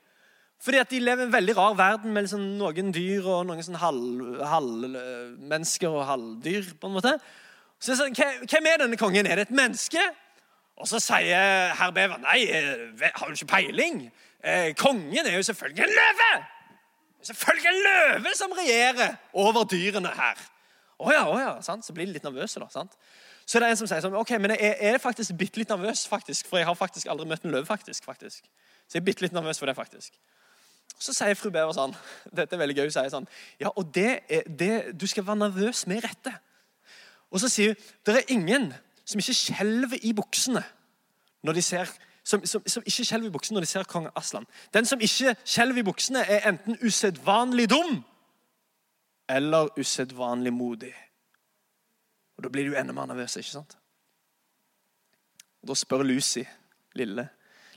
Fordi 0.65 0.79
at 0.81 0.93
de 0.95 1.03
lever 1.03 1.25
i 1.25 1.27
en 1.27 1.35
veldig 1.35 1.57
rar 1.59 1.75
verden 1.77 2.15
med 2.15 2.25
liksom 2.25 2.45
noen 2.61 2.95
dyr 2.95 3.27
og 3.27 3.43
noen 3.49 3.67
sånn 3.67 3.83
halvmennesker 3.83 5.91
halv 5.91 5.99
og 5.99 6.09
halvdyr. 6.13 6.71
på 6.81 6.89
en 6.89 6.95
måte. 6.95 7.17
Så 7.83 7.99
sånn, 7.99 8.15
Hvem 8.15 8.71
er 8.71 8.87
denne 8.87 9.01
kongen? 9.01 9.27
Er 9.27 9.43
det 9.43 9.51
et 9.51 9.59
menneske? 9.59 10.03
Og 10.79 10.87
så 10.91 11.03
sier 11.03 11.75
herr 11.75 11.93
Bever 11.95 12.23
nei, 12.23 12.41
eh, 12.47 13.11
har 13.11 13.29
du 13.29 13.35
ikke 13.35 13.55
peiling? 13.59 14.05
Eh, 14.43 14.71
kongen 14.79 15.27
er 15.27 15.37
jo 15.37 15.43
selvfølgelig 15.43 15.85
en 15.85 15.97
løve! 15.99 16.54
Selvfølgelig 17.25 17.71
en 17.71 17.85
løve 17.85 18.35
som 18.37 18.53
regjerer 18.53 19.17
over 19.33 19.65
dyrene 19.71 20.13
her. 20.15 20.41
Å 21.01 21.13
ja, 21.13 21.23
å 21.27 21.39
ja, 21.41 21.53
sant? 21.65 21.87
Så 21.87 21.95
blir 21.97 22.07
de 22.07 22.15
litt 22.17 22.27
nervøse. 22.27 22.61
da, 22.61 22.69
sant? 22.73 22.95
Så 23.45 23.61
det 23.61 23.67
er 23.67 23.75
en 23.75 23.81
som 23.81 23.89
sier 23.89 24.01
sånn, 24.05 24.15
ok, 24.17 24.37
men 24.41 24.55
jeg 24.55 24.77
er 24.89 25.01
faktisk 25.03 25.35
bitte 25.37 25.61
litt 25.61 25.73
nervøs, 25.73 26.07
faktisk, 26.09 26.49
for 26.49 26.61
jeg 26.61 26.69
har 26.69 26.77
faktisk 26.79 27.11
aldri 27.13 27.27
møtt 27.29 27.45
en 27.45 27.53
løve. 27.53 27.67
faktisk, 27.67 28.05
faktisk. 28.05 28.47
Så 28.87 28.97
jeg 28.97 29.03
er 29.03 29.09
bitte 29.09 29.25
litt 29.25 29.37
nervøs 29.37 29.61
for 29.61 29.69
det, 29.69 29.77
faktisk. 29.77 30.17
Så 31.01 31.13
sier 31.17 31.35
fru 31.35 31.51
Bever 31.51 31.73
sånn 31.75 31.95
Dette 32.39 32.55
er 32.55 32.61
veldig 32.61 32.77
gøy. 32.79 32.87
Hun 32.87 32.95
sier 32.95 33.13
sånn 33.13 33.29
Ja, 33.61 33.73
og 33.75 33.89
det 33.95 34.23
er, 34.31 34.45
det, 34.47 34.75
Du 35.01 35.07
skal 35.11 35.27
være 35.27 35.43
nervøs 35.43 35.87
med 35.91 36.05
rette. 36.05 36.33
Og 37.35 37.43
så 37.43 37.51
sier 37.51 37.75
hun 37.75 37.89
det 38.07 38.21
er 38.21 38.35
ingen 38.37 38.69
som 39.05 39.21
ikke 39.21 39.37
skjelver 39.37 40.05
i 40.07 40.13
buksene 40.17 40.63
når 41.45 41.59
de 41.59 41.65
ser 41.65 41.91
som, 42.25 42.47
som, 42.47 42.63
som 42.67 42.83
ikke 42.87 43.05
skjelver 43.05 43.29
i 43.29 43.35
buksene 43.35 43.59
når 43.59 43.67
de 43.67 43.71
ser 43.71 43.89
kong 43.89 44.09
Aslan. 44.17 44.47
Den 44.75 44.89
som 44.89 45.01
ikke 45.01 45.35
skjelver 45.45 45.83
i 45.83 45.87
buksene, 45.87 46.25
er 46.25 46.49
enten 46.49 46.79
usedvanlig 46.81 47.69
dum 47.71 48.03
eller 49.29 49.71
usedvanlig 49.81 50.53
modig. 50.53 50.93
Og 52.37 52.45
Da 52.45 52.49
blir 52.49 52.69
du 52.69 52.77
enda 52.77 52.93
mer 52.93 53.07
nervøs, 53.07 53.37
ikke 53.37 53.51
sant? 53.51 53.79
Og 55.63 55.69
Da 55.69 55.75
spør 55.75 56.03
Lucy, 56.03 56.45
lille, 56.95 57.29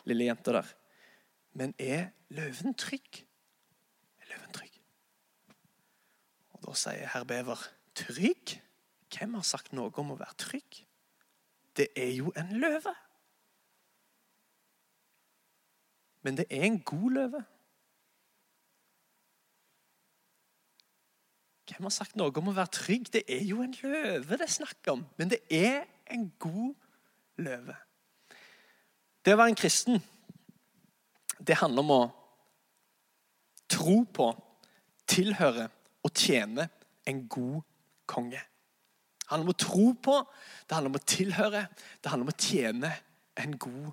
lille 0.06 0.28
jenta 0.28 0.52
der, 0.52 0.74
men 1.54 1.74
er 1.80 2.10
løven 2.30 2.74
trygg? 2.74 3.24
Er 4.20 4.34
løven 4.34 4.54
trygg? 4.54 4.80
Og 6.50 6.68
Da 6.68 6.74
sier 6.74 7.08
herr 7.14 7.24
Bever, 7.24 7.68
trygg? 7.96 8.62
Hvem 9.18 9.34
har 9.34 9.44
sagt 9.48 9.74
noe 9.74 9.92
om 9.96 10.12
å 10.12 10.20
være 10.20 10.36
trygg? 10.38 10.84
Det 11.78 11.88
er 11.96 12.12
jo 12.12 12.34
en 12.36 12.58
løve. 12.60 12.96
Men 16.26 16.38
det 16.40 16.48
er 16.50 16.66
en 16.68 16.82
god 16.82 17.12
løve. 17.12 17.44
Hvem 21.68 21.86
har 21.86 21.94
sagt 21.94 22.16
noe 22.18 22.32
om 22.40 22.50
å 22.50 22.56
være 22.56 22.74
trygg? 22.74 23.10
Det 23.14 23.24
er 23.30 23.44
jo 23.46 23.60
en 23.62 23.76
løve 23.84 24.38
det 24.40 24.46
er 24.48 24.54
snakk 24.54 24.88
om. 24.94 25.04
Men 25.20 25.34
det 25.34 25.42
er 25.54 25.84
en 26.14 26.30
god 26.40 26.74
løve. 27.44 27.76
Det 29.22 29.36
å 29.36 29.40
være 29.42 29.52
en 29.52 29.60
kristen, 29.60 30.00
det 31.38 31.60
handler 31.60 31.84
om 31.84 31.92
å 31.92 32.04
tro 33.70 33.98
på, 34.08 34.30
tilhøre 35.12 35.68
og 36.08 36.14
tjene 36.16 36.70
en 37.08 37.26
god 37.28 37.60
konge. 38.08 38.40
Det 38.40 39.28
handler 39.34 39.50
om 39.50 39.54
å 39.54 39.60
tro 39.60 39.90
på, 40.08 40.16
det 40.64 40.78
handler 40.78 40.94
om 40.94 41.00
å 41.02 41.08
tilhøre, 41.12 41.66
det 42.00 42.12
handler 42.14 42.30
om 42.30 42.32
å 42.32 42.40
tjene 42.40 42.94
en 43.44 43.58
god 43.60 43.92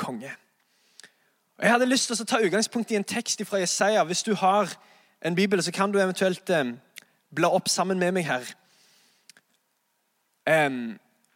konge. 0.00 0.32
Jeg 1.62 1.70
hadde 1.70 1.86
lyst 1.86 2.08
til 2.10 2.18
å 2.18 2.24
ta 2.26 2.40
utgangspunkt 2.42 2.90
i 2.90 2.96
en 2.98 3.06
tekst 3.06 3.38
fra 3.46 3.60
Jesaja. 3.62 4.02
Hvis 4.04 4.24
du 4.26 4.32
har 4.34 4.72
en 5.22 5.36
bibel, 5.38 5.62
så 5.62 5.70
kan 5.70 5.92
du 5.92 6.00
eventuelt 6.02 6.50
eh, 6.50 6.72
bla 7.30 7.50
opp 7.54 7.70
sammen 7.70 7.98
med 7.98 8.10
meg 8.16 8.26
her. 8.26 8.48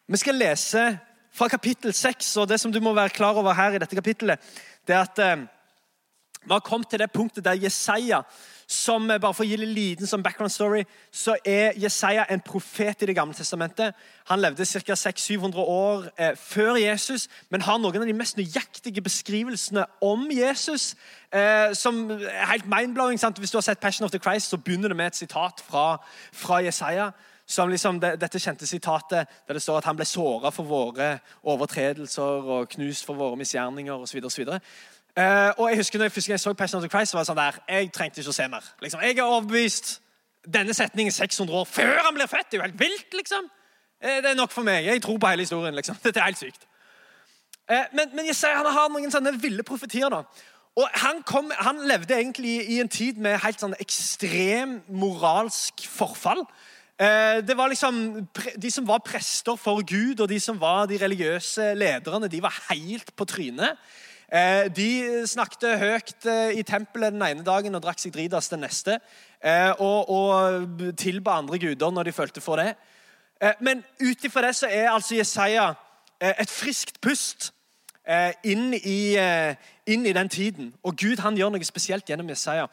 Vi 0.08 0.18
skal 0.20 0.36
lese 0.36 0.82
fra 1.32 1.46
kapittel 1.48 1.94
6, 1.94 2.32
og 2.42 2.48
det 2.50 2.58
som 2.60 2.74
du 2.74 2.80
må 2.82 2.92
være 2.98 3.14
klar 3.14 3.38
over 3.38 3.54
her 3.54 3.76
i 3.76 3.80
dette 3.80 3.96
kapittelet, 3.96 4.42
det 4.86 4.96
er 4.96 5.06
at 5.06 5.22
um, 5.38 5.46
vi 6.42 6.52
har 6.52 6.66
kommet 6.66 6.90
til 6.90 7.00
det 7.00 7.10
punktet 7.14 7.46
der 7.46 7.62
Jesaja 7.62 8.20
som 8.68 9.08
bare 9.08 9.32
For 9.32 9.46
å 9.46 9.48
gi 9.48 9.56
litt 9.56 9.72
liten 9.72 10.06
som 10.06 10.22
background 10.22 10.52
story, 10.52 10.82
så 11.10 11.38
er 11.44 11.76
Jesaja 11.80 12.26
en 12.28 12.40
profet 12.44 13.02
i 13.02 13.06
Det 13.06 13.14
gamle 13.16 13.34
testamentet. 13.34 13.94
Han 14.28 14.40
levde 14.40 14.66
ca. 14.66 14.92
600-700 14.92 15.56
år 15.56 16.08
eh, 16.18 16.36
før 16.36 16.76
Jesus, 16.76 17.28
men 17.48 17.64
har 17.64 17.78
noen 17.78 18.02
av 18.02 18.06
de 18.06 18.12
mest 18.12 18.36
nøyaktige 18.36 19.00
beskrivelsene 19.00 19.86
om 20.04 20.28
Jesus. 20.30 20.96
Eh, 21.32 21.72
som 21.72 22.10
er 22.10 22.52
helt 22.52 22.68
mindblowing. 22.68 23.18
Sant? 23.18 23.38
Hvis 23.38 23.50
du 23.50 23.56
har 23.56 23.64
sett 23.64 23.80
Passion 23.80 24.04
of 24.04 24.12
the 24.12 24.20
Christ, 24.20 24.50
så 24.50 24.60
begynner 24.60 24.88
det 24.88 24.96
med 24.96 25.06
et 25.06 25.16
sitat 25.16 25.64
fra, 25.64 25.96
fra 26.32 26.60
Jesaja. 26.60 27.10
Som 27.48 27.70
liksom 27.72 28.00
det, 28.00 28.18
dette 28.20 28.38
kjente 28.38 28.66
sitatet 28.68 29.28
der 29.48 29.56
det 29.56 29.62
står 29.64 29.78
at 29.80 29.86
han 29.88 29.96
ble 29.96 30.04
såra 30.04 30.50
for 30.52 30.68
våre 30.68 31.14
overtredelser 31.48 32.44
og 32.52 32.68
knust 32.74 33.06
for 33.08 33.16
våre 33.16 33.40
misgjerninger 33.40 34.04
osv. 34.04 34.20
Uh, 35.18 35.50
og 35.58 35.70
jeg 35.70 35.76
husker 35.80 35.98
når 35.98 36.04
jeg 36.04 36.12
første 36.12 36.28
gang 36.28 36.36
jeg 36.36 36.40
så 36.40 36.52
Passion 36.52 36.78
of 36.78 36.82
the 36.82 36.90
Christ, 36.90 37.10
så 37.10 37.16
var 37.16 37.24
det 37.24 37.28
sånn 37.32 37.38
der, 37.40 37.56
jeg 37.68 37.88
trengte 37.90 38.20
ikke 38.22 38.30
å 38.30 38.36
se 38.36 38.44
mer. 38.52 38.66
Liksom, 38.84 39.00
jeg 39.02 39.16
er 39.16 39.24
overbevist 39.24 39.88
denne 40.46 40.76
setningen 40.78 41.14
600 41.14 41.58
år 41.58 41.66
før 41.66 41.98
han 42.04 42.14
blir 42.14 42.30
født. 42.30 42.46
Det 42.52 42.54
er 42.54 42.60
jo 42.60 42.66
helt 42.68 42.78
vilt, 42.84 43.16
liksom. 43.18 43.48
Uh, 43.98 44.20
det 44.22 44.30
er 44.30 44.38
nok 44.38 44.54
for 44.54 44.68
meg. 44.68 44.86
Jeg 44.86 45.02
tror 45.02 45.18
på 45.18 45.32
hele 45.32 45.42
historien. 45.42 45.74
liksom. 45.74 45.98
Dette 46.06 46.22
er 46.22 46.30
helt 46.30 46.38
sykt. 46.38 46.68
Uh, 47.66 47.82
men, 47.98 48.14
men 48.14 48.30
jeg 48.30 48.38
ser, 48.38 48.54
han 48.60 48.70
har 48.78 48.94
noen 48.94 49.10
sånne 49.10 49.34
ville 49.42 49.66
profetier. 49.66 50.06
da. 50.14 50.22
Og 50.78 50.86
han, 51.02 51.24
kom, 51.26 51.50
han, 51.66 51.82
levde 51.90 52.14
egentlig 52.14 52.54
i 52.70 52.78
en 52.78 52.94
tid 53.00 53.18
med 53.18 53.40
helt 53.42 53.58
sånn 53.58 53.74
ekstrem 53.82 54.78
moralsk 54.86 55.82
forfall. 55.90 56.46
Det 56.98 57.54
var 57.54 57.70
liksom, 57.70 58.26
De 58.58 58.70
som 58.74 58.86
var 58.86 59.02
prester 59.06 59.54
for 59.58 59.82
Gud, 59.86 60.18
og 60.18 60.30
de 60.30 60.38
som 60.42 60.56
var 60.58 60.86
de 60.90 60.98
religiøse 60.98 61.72
lederne, 61.78 62.30
de 62.30 62.40
var 62.42 62.54
helt 62.70 63.10
på 63.14 63.26
trynet. 63.26 63.78
Eh, 64.28 64.66
de 64.76 65.24
snakket 65.24 65.78
høyt 65.80 66.26
eh, 66.28 66.58
i 66.60 66.62
tempelet 66.66 67.14
den 67.14 67.24
ene 67.24 67.44
dagen 67.44 67.72
og 67.78 67.80
drakk 67.80 68.00
seg 68.02 68.12
dritas 68.12 68.50
den 68.52 68.60
neste. 68.60 68.98
Eh, 69.40 69.72
og, 69.80 70.10
og 70.12 70.82
tilba 71.00 71.38
andre 71.40 71.56
guder 71.62 71.94
når 71.94 72.10
de 72.10 72.16
følte 72.16 72.44
for 72.44 72.60
det. 72.60 72.74
Men 73.62 73.84
ut 74.02 74.24
ifra 74.26 74.42
det 74.42 74.56
så 74.58 74.66
er 74.66 74.88
altså 74.90 75.14
Jesaja 75.14 75.68
et 76.18 76.50
friskt 76.50 76.96
pust 76.98 77.52
inn 78.42 78.72
i, 78.74 79.14
inn 79.86 80.08
i, 80.10 80.14
den 80.16 80.28
tiden. 80.28 80.72
Og 80.82 80.96
Gud 80.98 81.22
han 81.22 81.38
gjør 81.38 81.52
noe 81.54 81.68
spesielt 81.68 82.10
gjennom 82.10 82.32
Jesaja. 82.32 82.64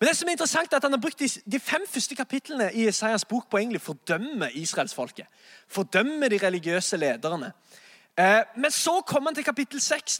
Men 0.00 0.08
det 0.08 0.14
som 0.16 0.30
er 0.30 0.38
interessant 0.38 0.72
er 0.72 0.80
at 0.80 0.86
Han 0.88 0.96
har 0.96 1.02
brukt 1.04 1.20
de, 1.20 1.60
fem 1.60 1.84
første 1.84 2.16
kapitlene 2.16 2.70
i 2.72 2.86
Jesajas 2.86 3.28
bok 3.28 3.50
på 3.52 3.60
å 3.60 3.82
fordømme 3.90 4.48
israelsfolket. 4.56 5.28
Fordømme 5.68 6.32
de 6.32 6.40
religiøse 6.40 6.96
lederne. 6.96 7.52
Men 8.56 8.72
så 8.72 9.02
kommer 9.04 9.34
han 9.34 9.36
til 9.36 9.44
kapittel 9.44 9.84
seks. 9.84 10.16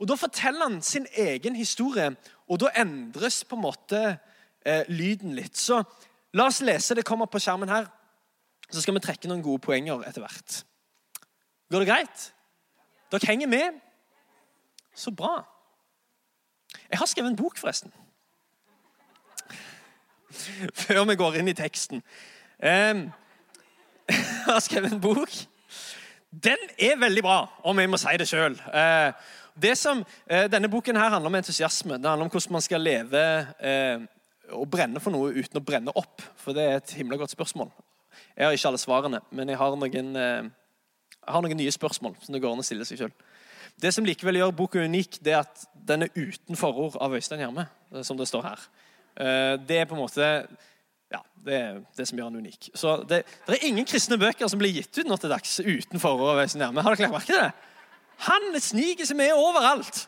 Og 0.00 0.08
Da 0.08 0.14
forteller 0.14 0.68
han 0.68 0.82
sin 0.82 1.06
egen 1.16 1.56
historie, 1.56 2.16
og 2.48 2.60
da 2.60 2.72
endres 2.76 3.44
på 3.44 3.56
en 3.56 3.62
måte 3.62 4.00
eh, 4.66 4.82
lyden 4.88 5.34
litt. 5.36 5.56
Så 5.56 5.82
la 6.32 6.46
oss 6.46 6.60
lese. 6.60 6.94
Det 6.94 7.04
kommer 7.04 7.26
på 7.26 7.38
skjermen 7.38 7.68
her. 7.68 7.86
Så 8.72 8.82
skal 8.82 8.94
vi 8.96 9.04
trekke 9.04 9.28
noen 9.28 9.44
gode 9.44 9.62
poenger 9.62 10.02
etter 10.08 10.24
hvert. 10.24 10.62
Går 11.70 11.84
det 11.84 11.88
greit? 11.88 12.28
Dere 13.12 13.28
henger 13.28 13.50
med? 13.52 13.80
Så 14.94 15.12
bra. 15.12 15.42
Jeg 16.90 16.98
har 16.98 17.06
skrevet 17.06 17.30
en 17.30 17.36
bok, 17.36 17.58
forresten. 17.58 17.92
Før 20.74 21.04
vi 21.04 21.16
går 21.20 21.40
inn 21.40 21.48
i 21.48 21.56
teksten. 21.56 22.02
Jeg 22.62 23.10
har 24.46 24.60
skrevet 24.60 24.92
en 24.92 25.00
bok. 25.00 25.30
Den 26.32 26.56
er 26.78 26.96
veldig 26.96 27.22
bra, 27.22 27.38
om 27.68 27.78
jeg 27.78 27.90
må 27.92 28.00
si 28.00 28.16
det 28.16 28.28
sjøl. 28.30 28.56
Det 29.52 29.76
som, 29.76 30.04
eh, 30.26 30.48
Denne 30.48 30.68
boken 30.68 30.96
her 30.96 31.10
handler 31.10 31.28
om 31.28 31.34
entusiasme. 31.34 31.98
Det 31.98 32.08
handler 32.08 32.24
om 32.24 32.30
hvordan 32.30 32.52
man 32.52 32.64
skal 32.64 32.80
leve 32.80 33.46
eh, 33.60 33.98
og 34.50 34.70
brenne 34.70 35.00
for 35.00 35.12
noe 35.12 35.32
uten 35.32 35.60
å 35.60 35.64
brenne 35.64 35.92
opp. 35.94 36.22
For 36.36 36.56
det 36.56 36.62
er 36.62 36.76
et 36.76 36.94
himla 36.96 37.18
godt 37.20 37.34
spørsmål. 37.34 37.70
Jeg 38.36 38.46
har 38.46 38.56
ikke 38.56 38.68
alle 38.68 38.80
svarene, 38.80 39.20
men 39.30 39.48
jeg 39.48 39.58
har 39.60 39.76
noen, 39.76 40.16
eh, 40.16 40.48
jeg 41.20 41.34
har 41.34 41.42
noen 41.42 41.56
nye 41.56 41.74
spørsmål 41.74 42.16
som 42.22 42.32
det 42.32 42.42
går 42.42 42.52
an 42.52 42.64
å 42.64 42.64
stille 42.64 42.84
seg 42.88 42.98
selv. 42.98 43.12
Det 43.80 43.92
som 43.94 44.04
likevel 44.04 44.40
gjør 44.40 44.56
boka 44.56 44.80
unik, 44.80 45.20
det 45.24 45.32
er 45.32 45.40
at 45.44 45.66
den 45.74 46.02
er 46.02 46.16
uten 46.16 46.56
forord 46.56 46.96
av 47.00 47.12
Øystein 47.12 47.40
Gjerme, 47.40 47.68
eh, 47.94 48.02
som 48.02 48.16
det 48.16 48.28
står 48.28 48.42
her. 48.42 48.58
Eh, 49.16 49.56
det 49.56 49.78
er 49.82 49.84
på 49.84 49.96
en 49.96 50.04
måte 50.04 50.46
ja, 51.12 51.20
det 51.44 51.58
er 51.58 51.80
det 51.98 52.06
som 52.08 52.18
gjør 52.18 52.30
han 52.30 52.40
unik. 52.40 52.70
Så 52.74 52.96
det, 53.08 53.22
det 53.46 53.58
er 53.58 53.68
ingen 53.68 53.86
kristne 53.88 54.18
bøker 54.20 54.48
som 54.48 54.60
blir 54.60 54.72
gitt 54.72 54.96
ut 54.98 55.08
nå 55.08 55.18
til 55.20 55.32
dags 55.32 55.58
uten 55.60 56.00
forord 56.02 56.34
av 56.34 56.42
Øystein 56.44 56.64
Gjerme. 56.64 56.84
Har 56.84 56.96
dere 56.96 57.08
lagt 57.08 57.16
merke 57.18 57.32
til 57.32 57.40
det? 57.42 57.50
Han 58.28 58.60
sniker 58.62 59.08
seg 59.08 59.18
med 59.18 59.34
overalt. 59.34 60.06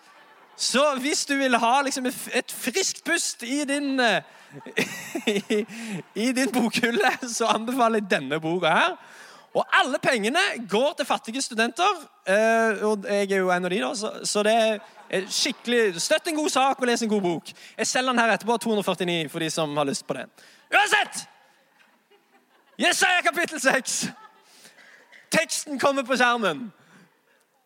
Så 0.56 0.82
hvis 1.02 1.24
du 1.26 1.34
vil 1.36 1.56
ha 1.58 1.74
liksom, 1.82 2.06
et 2.06 2.54
friskt 2.54 3.02
pust 3.04 3.42
i 3.42 3.64
din, 3.66 3.98
eh, 4.00 4.22
i, 5.26 5.64
i 6.14 6.30
din 6.32 6.52
bokhylle, 6.54 7.10
så 7.26 7.50
anbefaler 7.56 8.00
jeg 8.00 8.10
denne 8.14 8.40
boka 8.40 8.70
her. 8.70 8.96
Og 9.54 9.66
alle 9.78 9.98
pengene 10.02 10.40
går 10.70 10.94
til 10.98 11.06
fattige 11.06 11.42
studenter. 11.42 12.00
Eh, 12.26 12.84
og 12.86 13.06
jeg 13.06 13.30
er 13.30 13.42
jo 13.42 13.50
en 13.54 13.66
av 13.66 13.70
de, 13.70 13.80
da, 13.82 14.22
så 14.26 14.42
det 14.46 14.54
er 15.14 15.26
skikkelig 15.30 16.00
Støtt 16.02 16.30
en 16.30 16.38
god 16.38 16.50
sak 16.50 16.80
og 16.80 16.88
les 16.88 17.04
en 17.04 17.10
god 17.10 17.22
bok. 17.22 17.52
Jeg 17.78 17.86
selger 17.86 18.12
den 18.12 18.22
her 18.22 18.34
etterpå. 18.34 18.56
249 18.64 19.28
for 19.30 19.44
de 19.44 19.50
som 19.50 19.76
har 19.78 19.86
lyst 19.86 20.06
på 20.06 20.16
det. 20.18 20.26
Uansett! 20.72 21.28
Jesaja 22.78 23.22
kapittel 23.22 23.60
6. 23.60 24.06
Teksten 25.30 25.78
kommer 25.78 26.02
på 26.02 26.16
skjermen. 26.16 26.72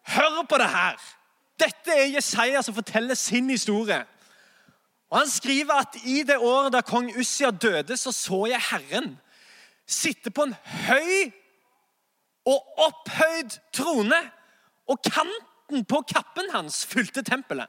Hør 0.08 0.42
på 0.48 0.58
det 0.58 0.68
her! 0.72 1.00
Dette 1.58 1.94
er 1.94 2.12
Jesaja 2.14 2.62
som 2.62 2.74
forteller 2.74 3.14
sin 3.14 3.50
historie. 3.50 4.04
Og 5.10 5.18
Han 5.18 5.30
skriver 5.30 5.74
at 5.74 5.96
i 6.04 6.22
det 6.22 6.36
året 6.38 6.72
da 6.72 6.80
kong 6.80 7.10
Ussia 7.18 7.50
døde, 7.50 7.96
så 7.96 8.12
så 8.12 8.46
jeg 8.46 8.60
Herren 8.70 9.16
sitte 9.86 10.30
på 10.30 10.44
en 10.44 10.54
høy 10.88 11.32
og 12.46 12.84
opphøyd 12.86 13.58
trone. 13.72 14.20
Og 14.88 15.00
kanten 15.04 15.84
på 15.84 16.02
kappen 16.08 16.50
hans 16.52 16.86
fylte 16.86 17.22
tempelet. 17.22 17.68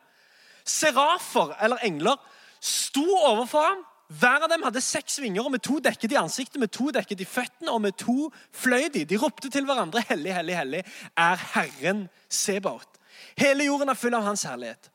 Serafer, 0.65 1.55
eller 1.63 1.77
engler, 1.83 2.15
sto 2.61 3.03
overfor 3.17 3.63
ham 3.63 3.81
hver 4.09 4.41
av 4.41 4.49
dem 4.49 4.63
hadde 4.65 4.81
seks 4.81 5.19
vinger, 5.21 5.45
og 5.45 5.53
med 5.53 5.61
to 5.61 5.77
dekket 5.85 6.15
i 6.15 6.17
ansiktet, 6.17 6.57
med 6.61 6.71
to 6.73 6.89
dekket 6.93 7.21
i 7.21 7.27
føttene, 7.29 7.69
og 7.69 7.83
med 7.83 7.97
to 8.01 8.31
fløy 8.57 8.87
de. 8.93 9.03
De 9.05 9.19
ropte 9.21 9.51
til 9.53 9.67
hverandre, 9.69 10.01
'Hellig, 10.01 10.33
hellig, 10.33 10.55
hellig 10.57 10.83
er 11.17 11.35
Herren 11.53 12.07
Sebaot'. 12.29 12.97
Hele 13.37 13.65
jorden 13.69 13.89
er 13.89 13.99
full 13.99 14.15
av 14.15 14.23
Hans 14.25 14.43
herlighet. 14.43 14.89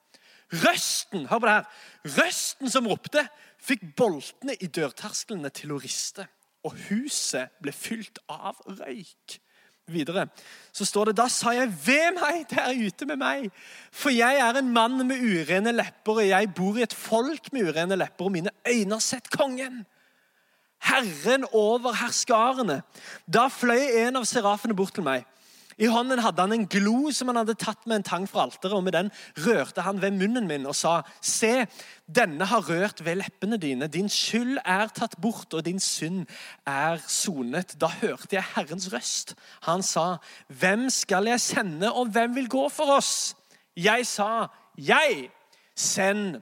Røsten 0.52 1.26
hør 1.26 1.38
på 1.38 1.47
det 1.47 1.54
her, 1.54 1.71
røsten 2.18 2.71
som 2.71 2.87
ropte, 2.87 3.28
fikk 3.59 3.87
boltene 3.97 4.56
i 4.61 4.66
dørtersklene 4.66 5.50
til 5.54 5.73
å 5.73 5.80
riste, 5.80 6.26
og 6.64 6.75
huset 6.88 7.54
ble 7.62 7.73
fylt 7.73 8.18
av 8.28 8.59
røyk 8.66 9.38
videre, 9.91 10.29
så 10.73 10.87
står 10.88 11.11
det 11.11 11.19
da 11.19 11.26
sa 11.31 11.53
jeg 11.55 11.73
ved 11.85 12.17
meg 12.17 12.47
der 12.50 12.71
ute 12.87 13.09
med 13.09 13.21
meg. 13.21 13.49
For 13.93 14.14
jeg 14.14 14.41
er 14.41 14.59
en 14.59 14.73
mann 14.75 14.97
med 15.07 15.21
urene 15.21 15.75
lepper, 15.75 16.23
og 16.23 16.29
jeg 16.29 16.53
bor 16.57 16.79
i 16.79 16.87
et 16.87 16.97
folk 16.97 17.53
med 17.53 17.69
urene 17.69 17.99
lepper, 18.00 18.29
og 18.29 18.35
mine 18.35 18.55
øyne 18.69 18.97
har 18.97 19.05
sett 19.05 19.31
kongen. 19.33 19.85
Herren 20.85 21.47
over 21.53 21.97
herskarene. 21.97 22.83
Da 23.26 23.47
fløy 23.53 24.05
en 24.05 24.21
av 24.21 24.26
serafene 24.29 24.76
bort 24.76 24.97
til 24.97 25.07
meg. 25.07 25.25
I 25.78 25.88
hånden 25.90 26.23
hadde 26.23 26.45
han 26.45 26.54
en 26.54 26.66
glo 26.71 27.11
som 27.14 27.31
han 27.31 27.40
hadde 27.40 27.57
tatt 27.59 27.87
med 27.88 27.99
en 27.99 28.07
tang 28.07 28.26
fra 28.31 28.45
alteret, 28.47 28.76
og 28.76 28.85
med 28.87 28.95
den 28.95 29.11
rørte 29.47 29.83
han 29.83 29.99
ved 30.02 30.14
munnen 30.14 30.47
min 30.47 30.69
og 30.71 30.76
sa, 30.78 31.00
Se, 31.25 31.66
denne 32.07 32.47
har 32.47 32.66
rørt 32.69 33.02
ved 33.04 33.19
leppene 33.23 33.59
dine. 33.59 33.88
Din 33.90 34.09
skyld 34.12 34.61
er 34.64 34.93
tatt 34.95 35.16
bort, 35.23 35.54
og 35.54 35.64
din 35.66 35.81
synd 35.83 36.26
er 36.66 37.02
sonet. 37.09 37.75
Da 37.81 37.90
hørte 38.00 38.37
jeg 38.37 38.47
Herrens 38.54 38.90
røst. 38.93 39.35
Han 39.66 39.83
sa, 39.83 40.19
Hvem 40.49 40.87
skal 40.90 41.26
jeg 41.33 41.40
sende, 41.40 41.93
og 41.93 42.12
hvem 42.14 42.37
vil 42.37 42.49
gå 42.49 42.69
for 42.69 42.97
oss? 42.99 43.35
Jeg 43.76 44.07
sa, 44.07 44.47
Jeg, 44.78 45.31
send 45.75 46.40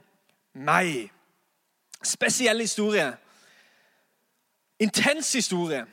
meg. 0.53 1.11
Spesiell 2.03 2.59
historie. 2.59 3.13
intens 4.79 5.31
historie. 5.33 5.85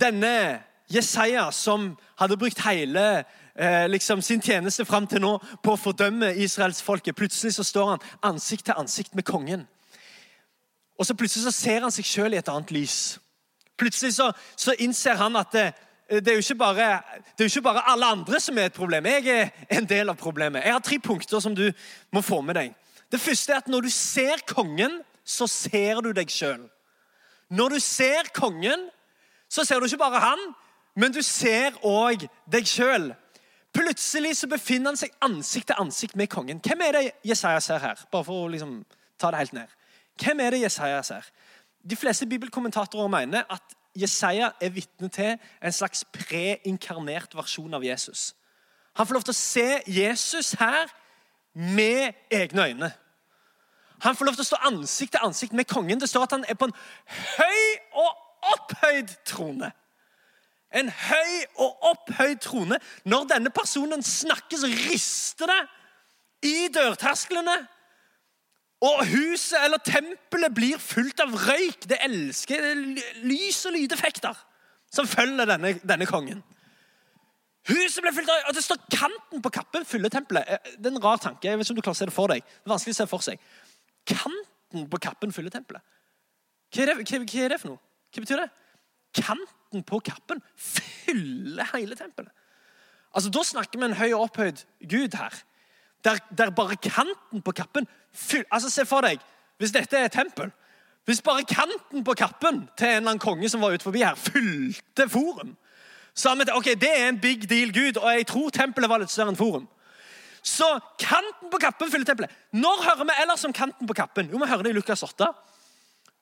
Denne 0.00 0.62
Jesaja, 0.88 1.50
som 1.52 1.90
hadde 2.18 2.36
brukt 2.40 2.60
hele 2.64 3.24
eh, 3.54 3.88
liksom 3.88 4.22
sin 4.22 4.42
tjeneste 4.42 4.84
fram 4.88 5.06
til 5.06 5.20
nå 5.20 5.34
på 5.62 5.74
å 5.74 5.80
fordømme 5.80 6.32
israelsfolket. 6.40 7.16
Plutselig 7.16 7.54
så 7.58 7.66
står 7.66 7.90
han 7.90 8.06
ansikt 8.32 8.68
til 8.68 8.78
ansikt 8.80 9.14
med 9.18 9.26
kongen. 9.28 9.66
Og 10.98 11.06
så 11.06 11.14
plutselig 11.14 11.44
så 11.44 11.54
ser 11.54 11.84
han 11.84 11.94
seg 11.94 12.06
sjøl 12.08 12.34
i 12.34 12.40
et 12.40 12.48
annet 12.48 12.72
lys. 12.74 13.18
Plutselig 13.78 14.16
så, 14.16 14.32
så 14.56 14.74
innser 14.82 15.20
han 15.20 15.36
at 15.38 15.52
det, 15.54 15.66
det, 16.24 16.34
er 16.34 16.58
bare, 16.58 16.88
det, 17.36 17.44
er 17.44 17.46
jo 17.46 17.52
ikke 17.52 17.68
bare, 17.68 17.84
alle 17.92 18.08
andre 18.16 18.40
som 18.40 18.58
er 18.58 18.70
et 18.70 18.78
problem. 18.78 19.06
Jeg 19.06 19.28
er 19.28 19.78
en 19.78 19.86
del 19.86 20.10
av 20.10 20.18
problemet. 20.18 20.64
Jeg 20.64 20.74
har 20.74 20.82
tre 20.82 20.98
punkter 20.98 21.40
som 21.44 21.54
du 21.54 21.68
må 22.10 22.24
få 22.24 22.40
med 22.42 22.58
deg. 22.58 22.72
Det 23.12 23.20
første 23.20 23.52
er 23.52 23.62
at 23.62 23.68
når 23.70 23.86
du 23.86 23.90
ser 23.92 24.42
kongen, 24.48 24.98
så 25.24 25.46
ser 25.46 26.00
du 26.04 26.10
deg 26.16 26.32
sjøl. 26.32 26.64
Når 27.52 27.76
du 27.76 27.80
ser 27.80 28.32
kongen, 28.36 28.88
så 29.48 29.64
ser 29.64 29.80
du 29.80 29.86
ikke 29.86 30.00
bare 30.00 30.20
han, 30.24 30.42
men 30.98 31.14
du 31.14 31.22
ser 31.22 31.76
òg 31.86 32.26
deg 32.50 32.66
sjøl. 32.66 33.12
Plutselig 33.74 34.34
så 34.40 34.48
befinner 34.50 34.90
han 34.90 34.98
seg 34.98 35.12
ansikt 35.22 35.70
til 35.70 35.78
ansikt 35.78 36.16
med 36.18 36.30
kongen. 36.32 36.58
Hvem 36.64 36.82
er 36.82 36.96
det 36.96 37.04
Jesaja 37.30 37.60
ser 37.62 37.82
her? 37.82 38.00
Bare 38.10 38.26
for 38.26 38.46
å 38.46 38.50
liksom 38.50 38.80
ta 39.20 39.30
det 39.30 39.42
helt 39.44 39.54
ned. 39.54 39.76
Hvem 40.18 40.40
er 40.42 40.56
det 40.56 40.64
Jesaja 40.64 41.02
ser? 41.06 41.28
De 41.86 41.96
fleste 41.96 42.26
bibelkommentatorer 42.26 43.12
mener 43.12 43.46
at 43.50 43.76
Jesaja 43.98 44.50
er 44.60 44.74
vitne 44.74 45.08
til 45.08 45.36
en 45.38 45.74
slags 45.74 46.04
preinkarnert 46.14 47.34
versjon 47.38 47.74
av 47.74 47.84
Jesus. 47.84 48.32
Han 48.98 49.06
får 49.06 49.14
lov 49.14 49.26
til 49.28 49.36
å 49.36 49.38
se 49.38 49.68
Jesus 49.86 50.52
her 50.58 50.90
med 51.54 52.14
egne 52.30 52.66
øyne. 52.72 52.92
Han 54.02 54.16
får 54.16 54.26
lov 54.26 54.38
til 54.38 54.46
å 54.46 54.50
stå 54.50 54.64
ansikt 54.70 55.14
til 55.14 55.26
ansikt 55.26 55.54
med 55.58 55.70
kongen. 55.70 56.00
Det 56.00 56.08
står 56.10 56.26
at 56.26 56.34
han 56.38 56.46
er 56.48 56.58
på 56.58 56.68
en 56.68 56.78
høy 57.38 57.62
og 57.98 58.10
opphøyd 58.54 59.14
trone. 59.26 59.70
En 60.74 60.90
høy 60.92 61.32
og 61.64 61.88
opphøyd 61.92 62.42
trone. 62.44 62.78
Når 63.08 63.28
denne 63.32 63.50
personen 63.50 64.02
snakker, 64.04 64.60
så 64.60 64.68
rister 64.68 65.48
det 65.48 65.62
i 66.50 66.68
dørtersklene. 66.74 67.56
Og 68.84 69.00
huset 69.10 69.58
eller 69.64 69.80
tempelet 69.82 70.54
blir 70.54 70.78
fullt 70.78 71.20
av 71.24 71.32
røyk. 71.48 71.88
Det 71.90 71.98
elsker 72.04 72.68
lys- 73.24 73.64
og 73.66 73.74
lydeffekter 73.74 74.44
som 74.92 75.08
følger 75.08 75.48
denne, 75.48 75.74
denne 75.82 76.06
kongen. 76.06 76.44
Huset 77.68 78.00
ble 78.04 78.12
fylt 78.16 78.30
av 78.32 78.48
og 78.48 78.54
Det 78.54 78.64
står 78.64 78.78
'kanten 78.90 79.42
på 79.42 79.50
kappen 79.50 79.84
fyller 79.84 80.08
tempelet'. 80.08 80.44
Eh, 80.48 80.58
det 80.78 80.86
er 80.86 80.96
en 80.96 81.04
rar 81.04 81.16
tanke. 81.16 81.48
jeg 81.48 81.58
vet 81.58 81.66
ikke 81.66 81.70
om 81.70 81.76
du 81.76 81.82
klarer 81.82 81.96
å 81.96 81.98
se 81.98 82.04
det 82.04 82.14
for 82.14 82.26
deg. 82.26 82.42
Det 82.42 82.66
er 82.66 82.74
vanskelig 82.74 82.94
å 82.94 82.96
se 83.02 83.06
for 83.06 83.18
seg. 83.18 83.38
Kanten 84.06 84.88
på 84.88 84.98
kappen 84.98 85.32
fyller 85.32 85.50
tempelet. 85.50 85.82
Hva 86.72 86.82
er, 86.82 86.86
det, 86.86 86.96
hva, 86.96 87.44
er 87.44 87.48
det 87.48 87.60
for 87.60 87.68
noe? 87.68 87.78
Hva 88.12 88.20
betyr 88.20 88.36
det? 88.36 88.50
Kanten 89.68 89.82
på 89.84 90.00
kappen 90.00 90.40
fyller 90.56 91.68
hele 91.74 91.94
tempelet. 91.94 92.32
Altså, 93.14 93.30
Da 93.30 93.42
snakker 93.42 93.78
vi 93.78 93.84
en 93.84 93.96
høy 93.96 94.12
og 94.12 94.22
opphøyd 94.22 94.64
Gud 94.88 95.16
her. 95.16 95.34
Der, 96.04 96.18
der 96.38 96.50
bare 96.50 96.76
kanten 96.76 97.42
på 97.42 97.52
kappen 97.52 97.86
fyller 98.12 98.46
Altså, 98.50 98.70
Se 98.70 98.86
for 98.86 99.00
deg, 99.00 99.18
hvis 99.58 99.72
dette 99.72 99.96
er 99.96 100.04
et 100.04 100.12
tempel 100.12 100.50
Hvis 101.04 101.20
bare 101.22 101.42
kanten 101.44 102.04
på 102.04 102.14
kappen 102.14 102.68
til 102.78 102.86
en 102.86 102.96
eller 102.96 103.10
annen 103.10 103.18
konge 103.18 103.48
som 103.48 103.60
var 103.60 103.74
ute 103.74 103.82
forbi 103.82 103.98
her, 103.98 104.14
fylte 104.14 105.08
forum 105.08 105.56
så 106.14 106.28
har 106.28 106.36
vi 106.36 106.52
ok, 106.52 106.64
Det 106.80 107.00
er 107.00 107.08
en 107.08 107.20
big 107.20 107.48
deal, 107.48 107.72
Gud, 107.72 107.96
og 107.96 108.12
jeg 108.12 108.26
tror 108.26 108.50
tempelet 108.50 108.90
var 108.90 108.98
litt 108.98 109.10
større 109.10 109.30
enn 109.30 109.36
forum. 109.38 109.68
Så 110.42 110.66
kanten 110.98 111.50
på 111.50 111.60
kappen 111.62 111.90
fyller 111.90 112.06
tempelet. 112.06 112.30
Når 112.52 112.82
hører 112.82 113.04
vi 113.04 113.14
ellers 113.22 113.44
om 113.44 113.52
kanten 113.52 113.86
på 113.86 113.94
kappen? 113.94 114.30
Jo, 114.32 114.38
vi 114.38 114.48
hører 114.50 114.62
det 114.66 114.70
i 114.70 114.78
Lukas 114.80 115.02
8. 115.02 115.28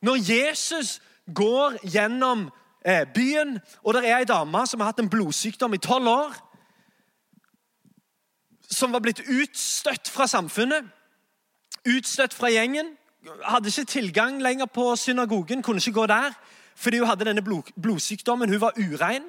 Når 0.05 0.17
Jesus 0.21 1.01
går 1.33 1.79
gjennom 1.83 2.51
byen, 3.15 3.57
og 3.83 3.95
det 3.95 4.05
er 4.07 4.21
ei 4.21 4.29
dame 4.29 4.63
som 4.67 4.81
har 4.81 4.93
hatt 4.93 5.01
en 5.03 5.11
blodsykdom 5.11 5.75
i 5.75 5.83
tolv 5.83 6.09
år, 6.09 6.37
som 8.71 8.93
var 8.95 9.03
blitt 9.03 9.23
utstøtt 9.27 10.11
fra 10.11 10.27
samfunnet, 10.31 10.87
utstøtt 11.87 12.35
fra 12.35 12.51
gjengen, 12.51 12.95
hadde 13.47 13.71
ikke 13.71 13.91
tilgang 13.91 14.39
lenger 14.43 14.71
på 14.71 14.93
synagogen, 14.97 15.63
kunne 15.63 15.83
ikke 15.83 16.01
gå 16.01 16.07
der 16.07 16.37
fordi 16.77 16.99
hun 17.01 17.09
hadde 17.09 17.25
denne 17.25 17.43
blod, 17.43 17.71
blodsykdommen. 17.81 18.51
Hun 18.53 18.61
var 18.61 18.77
urein. 18.77 19.25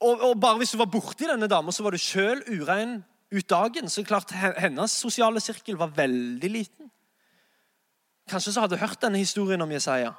Og, 0.00 0.20
og, 0.24 0.40
bare 0.40 0.56
hvis 0.56 0.72
hun 0.72 0.80
var 0.80 0.88
borti 0.88 1.28
denne 1.28 1.48
dama, 1.52 1.72
så 1.72 1.84
var 1.84 1.92
du 1.92 2.00
sjøl 2.00 2.40
urein 2.48 3.02
ut 3.28 3.50
dagen. 3.50 3.90
Så 3.92 4.04
klart 4.08 4.32
hennes 4.32 4.90
sosiale 4.90 5.40
sirkel 5.44 5.76
var 5.76 5.92
veldig 5.96 6.50
liten. 6.50 6.88
Kanskje 8.30 8.54
så 8.54 8.64
hadde 8.64 8.78
du 8.78 8.80
hørt 8.80 9.02
denne 9.02 9.20
historien 9.20 9.60
om 9.60 9.72
Jesaja. 9.72 10.14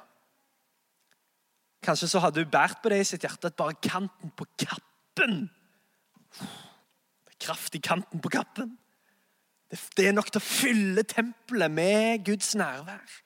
Kanskje 1.82 2.08
så 2.08 2.22
hadde 2.22 2.44
hun 2.44 2.52
båret 2.52 2.78
på 2.82 2.92
det 2.92 3.00
i 3.02 3.08
sitt 3.08 3.24
hjerte 3.26 3.50
at 3.50 3.58
bare 3.58 3.78
kanten 3.82 4.30
på 4.36 4.46
kappen 4.58 5.50
Kraft 7.42 7.74
i 7.74 7.80
kanten 7.82 8.20
på 8.22 8.30
kappen. 8.30 8.76
Det 9.96 10.06
er 10.06 10.14
nok 10.14 10.28
til 10.30 10.38
å 10.38 10.46
fylle 10.46 11.02
tempelet 11.08 11.72
med 11.74 12.22
Guds 12.28 12.52
nærvær. 12.54 13.16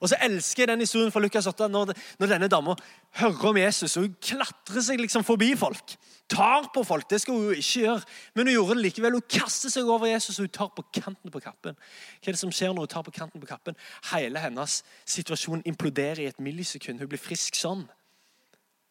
Og 0.00 0.10
så 0.10 0.18
elsker 0.22 0.62
jeg 0.62 0.68
den 0.68 0.82
historien 0.84 1.12
fra 1.12 1.20
Lukas 1.22 1.46
8 1.46 1.68
når, 1.70 1.92
når 2.18 2.32
denne 2.34 2.48
dama 2.48 2.74
hører 3.20 3.48
om 3.50 3.56
Jesus. 3.56 3.96
og 3.96 4.06
Hun 4.06 4.16
klatrer 4.22 4.84
seg 4.84 5.00
liksom 5.00 5.24
forbi 5.24 5.52
folk. 5.56 5.96
Tar 6.28 6.70
på 6.74 6.84
folk. 6.84 7.08
Det 7.10 7.20
skal 7.20 7.34
hun 7.34 7.50
jo 7.50 7.56
ikke 7.56 7.80
gjøre. 7.84 8.02
Men 8.34 8.46
hun 8.46 8.54
gjorde 8.54 8.76
det 8.76 8.84
likevel. 8.86 9.18
Hun 9.18 9.26
kaster 9.28 9.72
seg 9.72 9.88
over 9.88 10.08
Jesus 10.10 10.38
og 10.38 10.46
hun 10.46 10.54
tar 10.58 10.70
på 10.76 10.86
kanten 11.00 11.32
på 11.32 11.42
kappen. 11.44 11.76
Hva 11.76 12.30
er 12.30 12.36
det 12.36 12.40
som 12.40 12.52
skjer 12.52 12.72
når 12.72 12.88
hun 12.88 12.94
tar 12.94 13.06
på 13.06 13.14
kanten 13.14 13.42
på 13.42 13.50
kappen? 13.50 13.76
Hele 14.12 14.42
hennes 14.42 14.80
situasjon 15.16 15.64
imploderer 15.68 16.24
i 16.24 16.30
et 16.32 16.40
millisekund. 16.40 17.00
Hun 17.00 17.12
blir 17.12 17.22
frisk 17.22 17.58
sånn. 17.60 17.86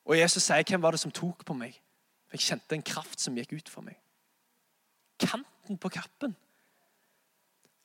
Og 0.04 0.18
Jesus 0.18 0.44
sier, 0.44 0.64
'Hvem 0.64 0.82
var 0.82 0.92
det 0.92 1.00
som 1.00 1.12
tok 1.12 1.46
på 1.46 1.54
meg?' 1.56 1.80
Jeg 2.34 2.40
kjente 2.40 2.76
en 2.76 2.82
kraft 2.82 3.22
som 3.22 3.36
gikk 3.36 3.54
ut 3.54 3.70
for 3.70 3.82
meg. 3.82 3.96
Kanten 5.20 5.78
på 5.78 5.90
kappen. 5.90 6.36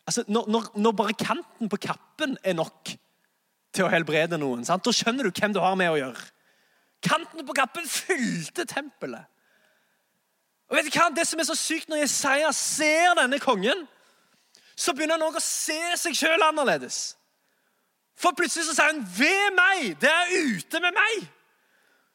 Altså, 0.09 0.24
når, 0.28 0.48
når, 0.48 0.70
når 0.81 0.92
bare 0.96 1.12
kanten 1.12 1.68
på 1.68 1.76
kappen 1.76 2.38
er 2.42 2.57
nok 2.57 2.94
til 3.74 3.87
å 3.87 3.92
helbrede 3.92 4.38
noen. 4.40 4.64
Sant? 4.66 4.85
Da 4.85 4.94
skjønner 4.94 5.28
du 5.28 5.33
hvem 5.33 5.54
du 5.54 5.61
har 5.62 5.76
med 5.78 5.92
å 5.92 5.98
gjøre. 5.98 6.24
Kanten 7.04 7.46
på 7.46 7.54
kappen 7.57 7.87
fylte 7.88 8.66
tempelet. 8.68 9.28
Og 10.68 10.76
vet 10.76 10.88
du 10.88 10.92
hva? 10.98 11.09
Det 11.14 11.24
som 11.24 11.40
er 11.40 11.46
så 11.48 11.57
sykt 11.57 11.88
Når 11.88 12.02
Jesaja 12.02 12.50
ser 12.52 13.14
denne 13.16 13.38
kongen, 13.40 13.87
så 14.76 14.92
begynner 14.92 15.16
han 15.16 15.28
òg 15.31 15.38
å 15.38 15.42
se 15.42 15.78
seg 15.98 16.16
sjøl 16.18 16.44
annerledes. 16.44 17.16
For 18.18 18.35
plutselig 18.37 18.66
så 18.66 18.74
sier 18.74 18.92
han 18.92 19.00
'ved 19.02 19.54
meg'. 19.54 19.98
Det 20.00 20.11
er 20.11 20.54
ute 20.54 20.81
med 20.81 20.94
meg. 20.94 21.28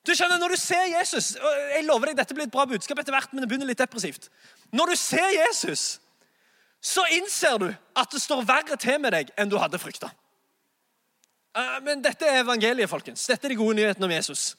Du 0.06 0.12
skjønner, 0.12 0.38
Når 0.38 0.50
du 0.50 0.56
ser 0.56 1.00
Jesus 1.00 1.36
og 1.36 1.52
jeg 1.76 1.86
lover 1.86 2.06
deg, 2.08 2.18
Dette 2.18 2.34
blir 2.34 2.44
et 2.44 2.52
bra 2.52 2.66
budskap 2.66 3.00
etter 3.00 3.12
hvert, 3.12 3.34
men 3.34 3.42
det 3.42 3.50
begynner 3.50 3.68
litt 3.68 3.80
depressivt. 3.80 4.30
Når 4.72 4.86
du 4.86 4.96
ser 4.96 5.30
Jesus, 5.30 6.00
så 6.82 7.06
innser 7.12 7.58
du 7.58 7.76
at 7.96 8.12
det 8.12 8.22
står 8.22 8.44
verre 8.44 8.78
til 8.78 9.00
med 9.00 9.12
deg 9.12 9.32
enn 9.38 9.50
du 9.50 9.58
hadde 9.58 9.80
frykta. 9.80 10.12
Eh, 11.58 11.80
men 11.86 12.02
dette 12.02 12.26
er 12.26 12.42
evangeliet, 12.42 12.90
folkens. 12.90 13.26
Dette 13.30 13.48
er 13.48 13.54
de 13.54 13.60
gode 13.60 13.78
nyhetene 13.78 14.08
om 14.08 14.12
Jesus. 14.12 14.56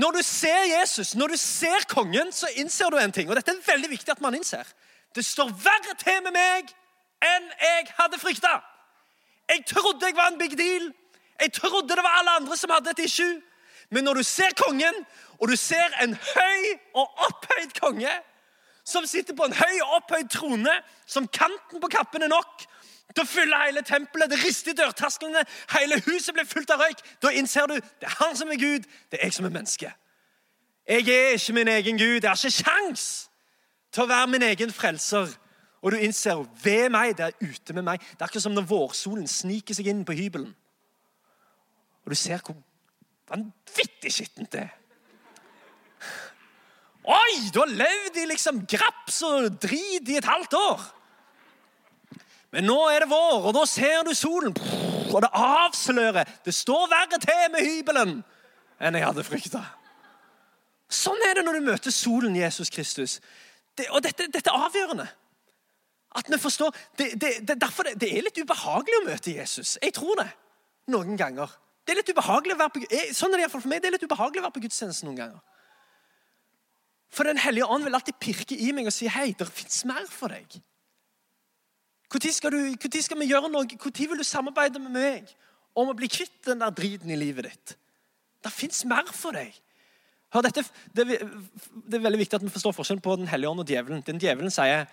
Når 0.00 0.16
du 0.16 0.22
ser 0.24 0.62
Jesus, 0.80 1.14
når 1.14 1.34
du 1.34 1.36
ser 1.36 1.84
kongen, 1.88 2.32
så 2.32 2.48
innser 2.56 2.90
du 2.90 2.96
en 2.96 3.12
ting. 3.12 3.28
Og 3.28 3.36
dette 3.36 3.52
er 3.52 3.66
veldig 3.66 3.90
viktig 3.90 4.14
at 4.14 4.22
man 4.24 4.34
innser. 4.34 4.64
Det 5.14 5.24
står 5.26 5.50
verre 5.50 5.96
til 6.00 6.22
med 6.24 6.32
meg 6.32 6.70
enn 7.20 7.50
jeg 7.60 7.90
hadde 7.98 8.20
frykta. 8.20 8.54
Jeg 9.50 9.66
trodde 9.68 10.06
jeg 10.06 10.16
var 10.16 10.30
en 10.30 10.38
big 10.38 10.56
deal. 10.58 10.88
Jeg 11.40 11.52
trodde 11.52 11.96
det 11.96 12.04
var 12.04 12.20
alle 12.20 12.36
andre 12.40 12.56
som 12.56 12.70
hadde 12.72 12.94
et 12.94 13.04
issue. 13.04 13.40
Men 13.90 14.04
når 14.04 14.20
du 14.20 14.22
ser 14.22 14.54
kongen, 14.56 15.04
og 15.40 15.48
du 15.48 15.56
ser 15.56 15.92
en 16.00 16.14
høy 16.14 16.62
og 16.94 17.24
opphøyd 17.26 17.74
konge 17.80 18.12
som 18.84 19.06
sitter 19.06 19.36
på 19.36 19.44
en 19.44 19.54
høy 19.54 19.80
og 19.84 19.96
opphøyd 19.98 20.30
trone, 20.32 20.72
som 21.06 21.28
kanten 21.28 21.82
på 21.82 21.90
kappen 21.92 22.22
er 22.22 22.32
nok, 22.32 22.64
til 23.16 23.26
fyller 23.26 23.64
hele 23.66 23.82
tempelet. 23.82 24.30
Det 24.30 24.38
rister 24.44 24.72
i 24.72 24.78
dørtasklene. 24.78 25.42
Hele 25.78 25.98
huset 26.06 26.34
blir 26.34 26.46
fullt 26.46 26.70
av 26.70 26.82
røyk. 26.84 27.02
Da 27.22 27.32
innser 27.34 27.66
du 27.66 27.74
det 27.74 28.06
er 28.06 28.16
han 28.20 28.36
som 28.36 28.52
er 28.52 28.60
Gud, 28.60 28.86
det 29.10 29.18
er 29.18 29.28
jeg 29.28 29.36
som 29.38 29.48
er 29.48 29.54
menneske. 29.54 29.92
Jeg 30.88 31.08
er 31.08 31.36
ikke 31.36 31.52
min 31.52 31.68
egen 31.68 31.98
Gud. 31.98 32.22
Jeg 32.22 32.30
har 32.30 32.38
ikke 32.38 32.62
sjans 32.64 33.06
til 33.92 34.04
å 34.04 34.10
være 34.10 34.30
min 34.30 34.46
egen 34.46 34.72
frelser. 34.72 35.30
Og 35.80 35.92
du 35.92 35.96
innser 35.96 36.42
ved 36.64 36.90
meg, 36.92 37.16
det 37.16 37.30
er 37.30 37.38
ute 37.40 37.74
med 37.76 37.86
meg. 37.86 38.00
Det 38.00 38.20
er 38.20 38.28
akkurat 38.28 38.44
som 38.44 38.56
når 38.56 38.68
vårsolen 38.68 39.28
sniker 39.30 39.76
seg 39.76 39.88
inn 39.90 40.04
på 40.04 40.16
hybelen. 40.18 40.50
Og 42.04 42.12
du 42.12 42.18
ser 42.18 42.42
hvor 42.44 42.58
vanvittig 43.30 44.12
skittent 44.12 44.52
det 44.52 44.66
er. 44.66 44.76
Oi, 47.10 47.36
du 47.54 47.62
har 47.62 47.70
levd 47.72 48.18
i 48.20 48.26
liksom 48.28 48.64
graps 48.68 49.22
og 49.26 49.56
drit 49.62 50.08
i 50.10 50.18
et 50.20 50.28
halvt 50.28 50.56
år. 50.58 50.82
Men 52.50 52.66
nå 52.66 52.78
er 52.90 53.04
det 53.04 53.10
vår, 53.10 53.44
og 53.46 53.54
da 53.54 53.62
ser 53.68 54.02
du 54.06 54.10
solen. 54.16 54.54
Og 55.10 55.20
det 55.22 55.30
avslører. 55.34 56.28
Det 56.44 56.54
står 56.54 56.88
verre 56.90 57.20
til 57.22 57.46
med 57.54 57.66
hybelen 57.66 58.16
enn 58.80 58.96
jeg 58.96 59.04
hadde 59.04 59.24
frykta. 59.26 59.60
Sånn 60.90 61.20
er 61.28 61.38
det 61.38 61.44
når 61.46 61.58
du 61.58 61.66
møter 61.68 61.94
solen, 61.94 62.34
Jesus 62.36 62.72
Kristus. 62.72 63.18
Det, 63.78 63.86
og 63.94 64.02
dette, 64.02 64.26
dette, 64.32 64.50
er 64.50 64.66
avgjørende. 64.66 65.06
At 66.18 66.30
vi 66.32 66.38
forstår, 66.42 66.74
det, 66.98 67.12
det, 67.22 67.34
det, 67.46 68.08
er 68.08 68.24
litt 68.24 68.40
ubehagelig 68.40 68.98
å 68.98 69.04
møte 69.06 69.34
Jesus. 69.36 69.76
Jeg 69.78 69.94
tror 69.94 70.18
det. 70.18 70.30
Noen 70.90 71.14
ganger. 71.18 71.52
det 71.86 71.92
er 71.94 72.00
litt 72.00 72.10
ubehagelig 72.10 72.56
å 72.56 72.58
være 72.58 72.72
på, 72.74 72.80
sånn 73.14 73.36
er 73.36 73.44
det 73.44 73.52
for 73.52 73.68
meg, 73.70 73.78
det 73.82 73.90
er 73.90 73.94
litt 73.94 74.06
ubehagelig 74.08 74.40
å 74.40 74.46
være 74.48 74.56
på 74.56 74.62
gudstjeneste 74.64 75.06
noen 75.06 75.20
ganger. 75.20 75.38
For 77.14 77.26
Den 77.26 77.38
hellige 77.38 77.66
ånd 77.66 77.86
vil 77.86 77.94
alltid 77.94 78.18
pirke 78.22 78.58
i 78.58 78.72
meg 78.74 78.90
og 78.90 78.94
si 78.94 79.06
hei, 79.10 79.30
det 79.38 79.46
fins 79.50 79.84
mer 79.86 80.06
for 80.10 80.34
deg. 80.34 80.58
Når 82.10 82.32
skal, 82.34 83.02
skal, 83.02 83.18
vi 83.20 83.30
gjøre 83.30 83.48
noe? 83.50 83.64
Når 83.64 83.98
vil 83.98 84.18
du 84.18 84.26
samarbeide 84.26 84.82
med 84.82 84.90
meg 84.90 85.34
om 85.78 85.92
å 85.92 85.96
bli 85.96 86.08
kvitt 86.10 86.42
den 86.48 86.62
der 86.62 86.72
driten 86.74 87.10
i 87.10 87.18
livet 87.18 87.46
ditt? 87.46 87.76
Det 88.42 88.50
fins 88.52 88.82
mer 88.88 89.06
for 89.14 89.36
deg. 89.36 89.52
Hør, 90.34 90.46
dette, 90.46 90.64
det, 90.94 91.06
det, 91.06 91.96
er 91.96 92.02
veldig 92.02 92.20
viktig 92.20 92.38
at 92.38 92.44
vi 92.44 92.52
forstår 92.54 92.74
forskjellen 92.74 93.02
på 93.02 93.16
Den 93.18 93.30
hellige 93.30 93.50
ånd 93.50 93.62
og 93.62 93.70
djevelen. 93.70 94.02
Den 94.06 94.18
Djevelen 94.22 94.54
sier, 94.54 94.86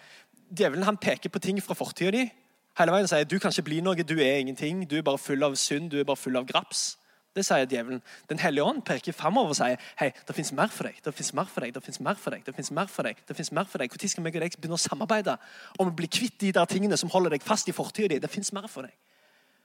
djevelen 0.49 0.86
han 0.86 0.97
peker 0.97 1.30
på 1.30 1.41
ting 1.41 1.62
fra 1.62 1.77
fortida 1.77 2.13
di. 2.13 2.23
Hele 2.77 2.93
veien 2.93 3.10
sier 3.10 3.25
du 3.25 3.38
kan 3.41 3.53
ikke 3.53 3.67
bli 3.69 3.82
noe, 3.86 4.06
du 4.06 4.17
er 4.17 4.41
ingenting. 4.41 4.86
Du 4.89 4.97
er 4.97 5.06
bare 5.06 5.21
full 5.21 5.45
av 5.45 5.58
synd, 5.58 5.91
du 5.93 5.99
er 5.99 6.06
bare 6.10 6.21
full 6.21 6.38
av 6.38 6.45
graps. 6.49 6.97
Det 7.38 7.45
sier 7.45 7.67
djevelen. 7.69 8.02
Den 8.30 8.39
hellige 8.41 8.65
ånd 8.65 8.82
peker 8.86 9.13
framover 9.13 9.54
og 9.54 9.60
sier 9.60 9.82
hei, 10.00 10.10
det 10.28 10.36
fins 10.36 10.50
mer 10.58 10.71
for 10.73 10.89
deg. 10.89 10.97
det 11.06 11.13
finnes 11.13 11.34
mer 11.38 11.52
for 11.52 11.62
deg, 11.62 11.76
det 11.76 11.84
finnes 11.86 12.02
mer 12.02 12.17
for 12.17 12.34
deg, 12.34 12.43
det 12.47 12.56
finnes 12.58 12.71
mer 12.73 12.89
for 12.89 13.06
deg. 13.06 13.21
det 13.28 13.36
finnes 13.38 13.52
mer 13.54 13.69
for 13.69 13.84
deg. 13.84 13.93
Når 13.93 14.10
skal 14.10 14.23
vi 14.26 14.34
og 14.34 14.41
deg 14.41 14.58
begynne 14.58 14.80
å 14.80 14.82
samarbeide 14.82 15.38
om 15.78 15.91
å 15.91 15.95
bli 15.95 16.10
kvitt 16.10 16.39
de 16.41 16.52
der 16.58 16.65
tingene 16.65 16.97
som 16.97 17.12
holder 17.13 17.38
deg 17.38 17.45
fast 17.45 17.69
i 17.69 17.76
fortida 17.76 18.15
di? 18.15 18.19
Det 18.19 18.32
fins 18.34 18.50
mer 18.58 18.67
for 18.67 18.88
deg. 18.88 18.95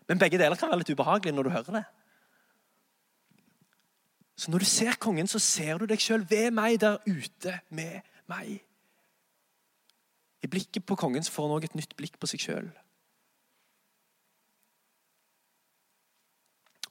Men 0.09 0.21
begge 0.21 0.39
deler 0.39 0.59
kan 0.61 0.69
være 0.69 0.83
litt 0.83 0.93
ubehagelig 0.93 1.33
når 1.35 1.49
du 1.49 1.55
hører 1.55 1.79
det. 1.79 1.85
Så 4.37 4.51
når 4.51 4.59
du 4.59 4.69
ser 4.69 4.99
kongen, 5.01 5.29
så 5.31 5.39
ser 5.39 5.79
du 5.79 5.87
deg 5.87 6.01
sjøl 6.03 6.25
ved 6.29 6.51
meg 6.53 6.81
der 6.83 7.01
ute 7.07 7.61
med 7.71 8.03
meg. 8.29 8.61
I 10.43 10.51
blikket 10.51 10.85
på 10.85 10.97
kongen 10.99 11.23
så 11.23 11.33
får 11.33 11.47
han 11.47 11.57
òg 11.57 11.69
et 11.69 11.77
nytt 11.79 11.95
blikk 11.97 12.19
på 12.19 12.29
seg 12.31 12.43
sjøl. 12.43 12.71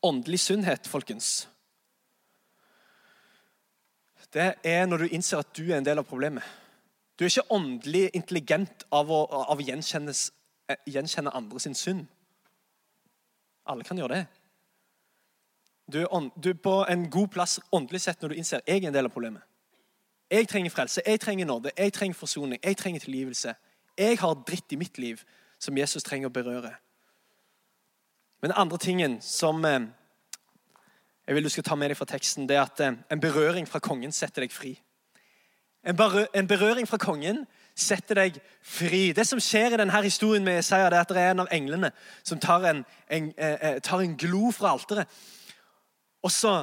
Åndelig 0.04 0.40
sunnhet, 0.40 0.88
folkens, 0.88 1.48
det 4.34 4.54
er 4.64 4.86
når 4.88 4.98
du 4.98 5.08
innser 5.12 5.42
at 5.42 5.52
du 5.58 5.66
er 5.68 5.78
en 5.78 5.86
del 5.86 6.00
av 6.00 6.08
problemet. 6.08 6.44
Du 7.20 7.26
er 7.26 7.30
ikke 7.30 7.52
åndelig 7.54 8.10
intelligent 8.16 8.86
av 8.92 9.12
å, 9.12 9.26
av 9.52 9.60
å 9.60 9.66
gjenkjenne 9.66 11.34
andre 11.36 11.60
sin 11.60 11.76
synd. 11.76 12.06
Alle 13.68 13.84
kan 13.84 14.00
gjøre 14.00 14.22
det. 14.22 14.26
Du 15.92 16.00
er, 16.00 16.08
ånd, 16.14 16.32
du 16.40 16.50
er, 16.54 16.60
på 16.64 16.78
en 16.90 17.10
god 17.12 17.28
plass 17.36 17.60
åndelig 17.76 18.06
sett 18.06 18.22
når 18.22 18.32
du 18.32 18.40
innser 18.40 18.62
at 18.62 18.70
jeg 18.72 18.84
er 18.86 18.88
en 18.88 18.96
del 18.96 19.10
av 19.10 19.14
problemet. 19.14 19.44
Jeg 20.32 20.48
trenger 20.48 20.72
frelse, 20.72 21.04
jeg 21.04 21.20
trenger 21.20 21.46
nåde, 21.46 21.74
jeg 21.76 21.94
trenger 21.94 22.16
forsoning, 22.16 22.60
jeg 22.64 22.78
trenger 22.80 23.04
tilgivelse. 23.04 23.54
Jeg 24.00 24.20
har 24.22 24.38
dritt 24.48 24.72
i 24.72 24.80
mitt 24.80 24.98
liv 24.98 25.20
som 25.60 25.78
Jesus 25.78 26.08
trenger 26.08 26.32
å 26.32 26.34
berøre. 26.34 26.72
Men 28.42 28.50
den 28.50 28.58
andre 28.58 28.78
tingen 28.82 29.20
som 29.22 29.66
eh, 29.66 29.80
jeg 31.28 31.36
vil 31.36 31.46
du 31.46 31.50
skal 31.54 31.64
ta 31.64 31.76
med 31.78 31.92
deg 31.92 31.98
fra 32.00 32.10
teksten, 32.10 32.48
det 32.50 32.58
er 32.58 32.64
at 32.66 32.82
eh, 32.82 32.96
en 33.14 33.22
berøring 33.22 33.68
fra 33.70 33.80
kongen 33.80 34.12
setter 34.12 34.44
deg 34.44 34.54
fri. 34.54 34.74
En, 35.86 35.98
berøring 36.48 36.86
fra 36.90 36.98
kongen 37.02 37.44
setter 37.78 38.20
deg 38.20 38.40
fri. 38.66 39.12
Det 39.18 39.26
som 39.26 39.40
skjer 39.42 39.74
i 39.74 39.80
denne 39.82 40.02
historien 40.04 40.44
med 40.46 40.60
Isaiah, 40.62 40.90
det 40.92 40.98
er 41.00 41.06
at 41.06 41.14
det 41.14 41.22
er 41.22 41.34
en 41.34 41.44
av 41.46 41.54
englene 41.54 41.92
som 42.22 42.42
tar 42.42 42.66
en, 42.70 42.84
en, 43.10 43.32
eh, 43.38 43.80
tar 43.86 44.02
en 44.02 44.18
glo 44.18 44.52
fra 44.54 44.74
alteret. 44.74 45.22
Og 46.22 46.34
så 46.34 46.56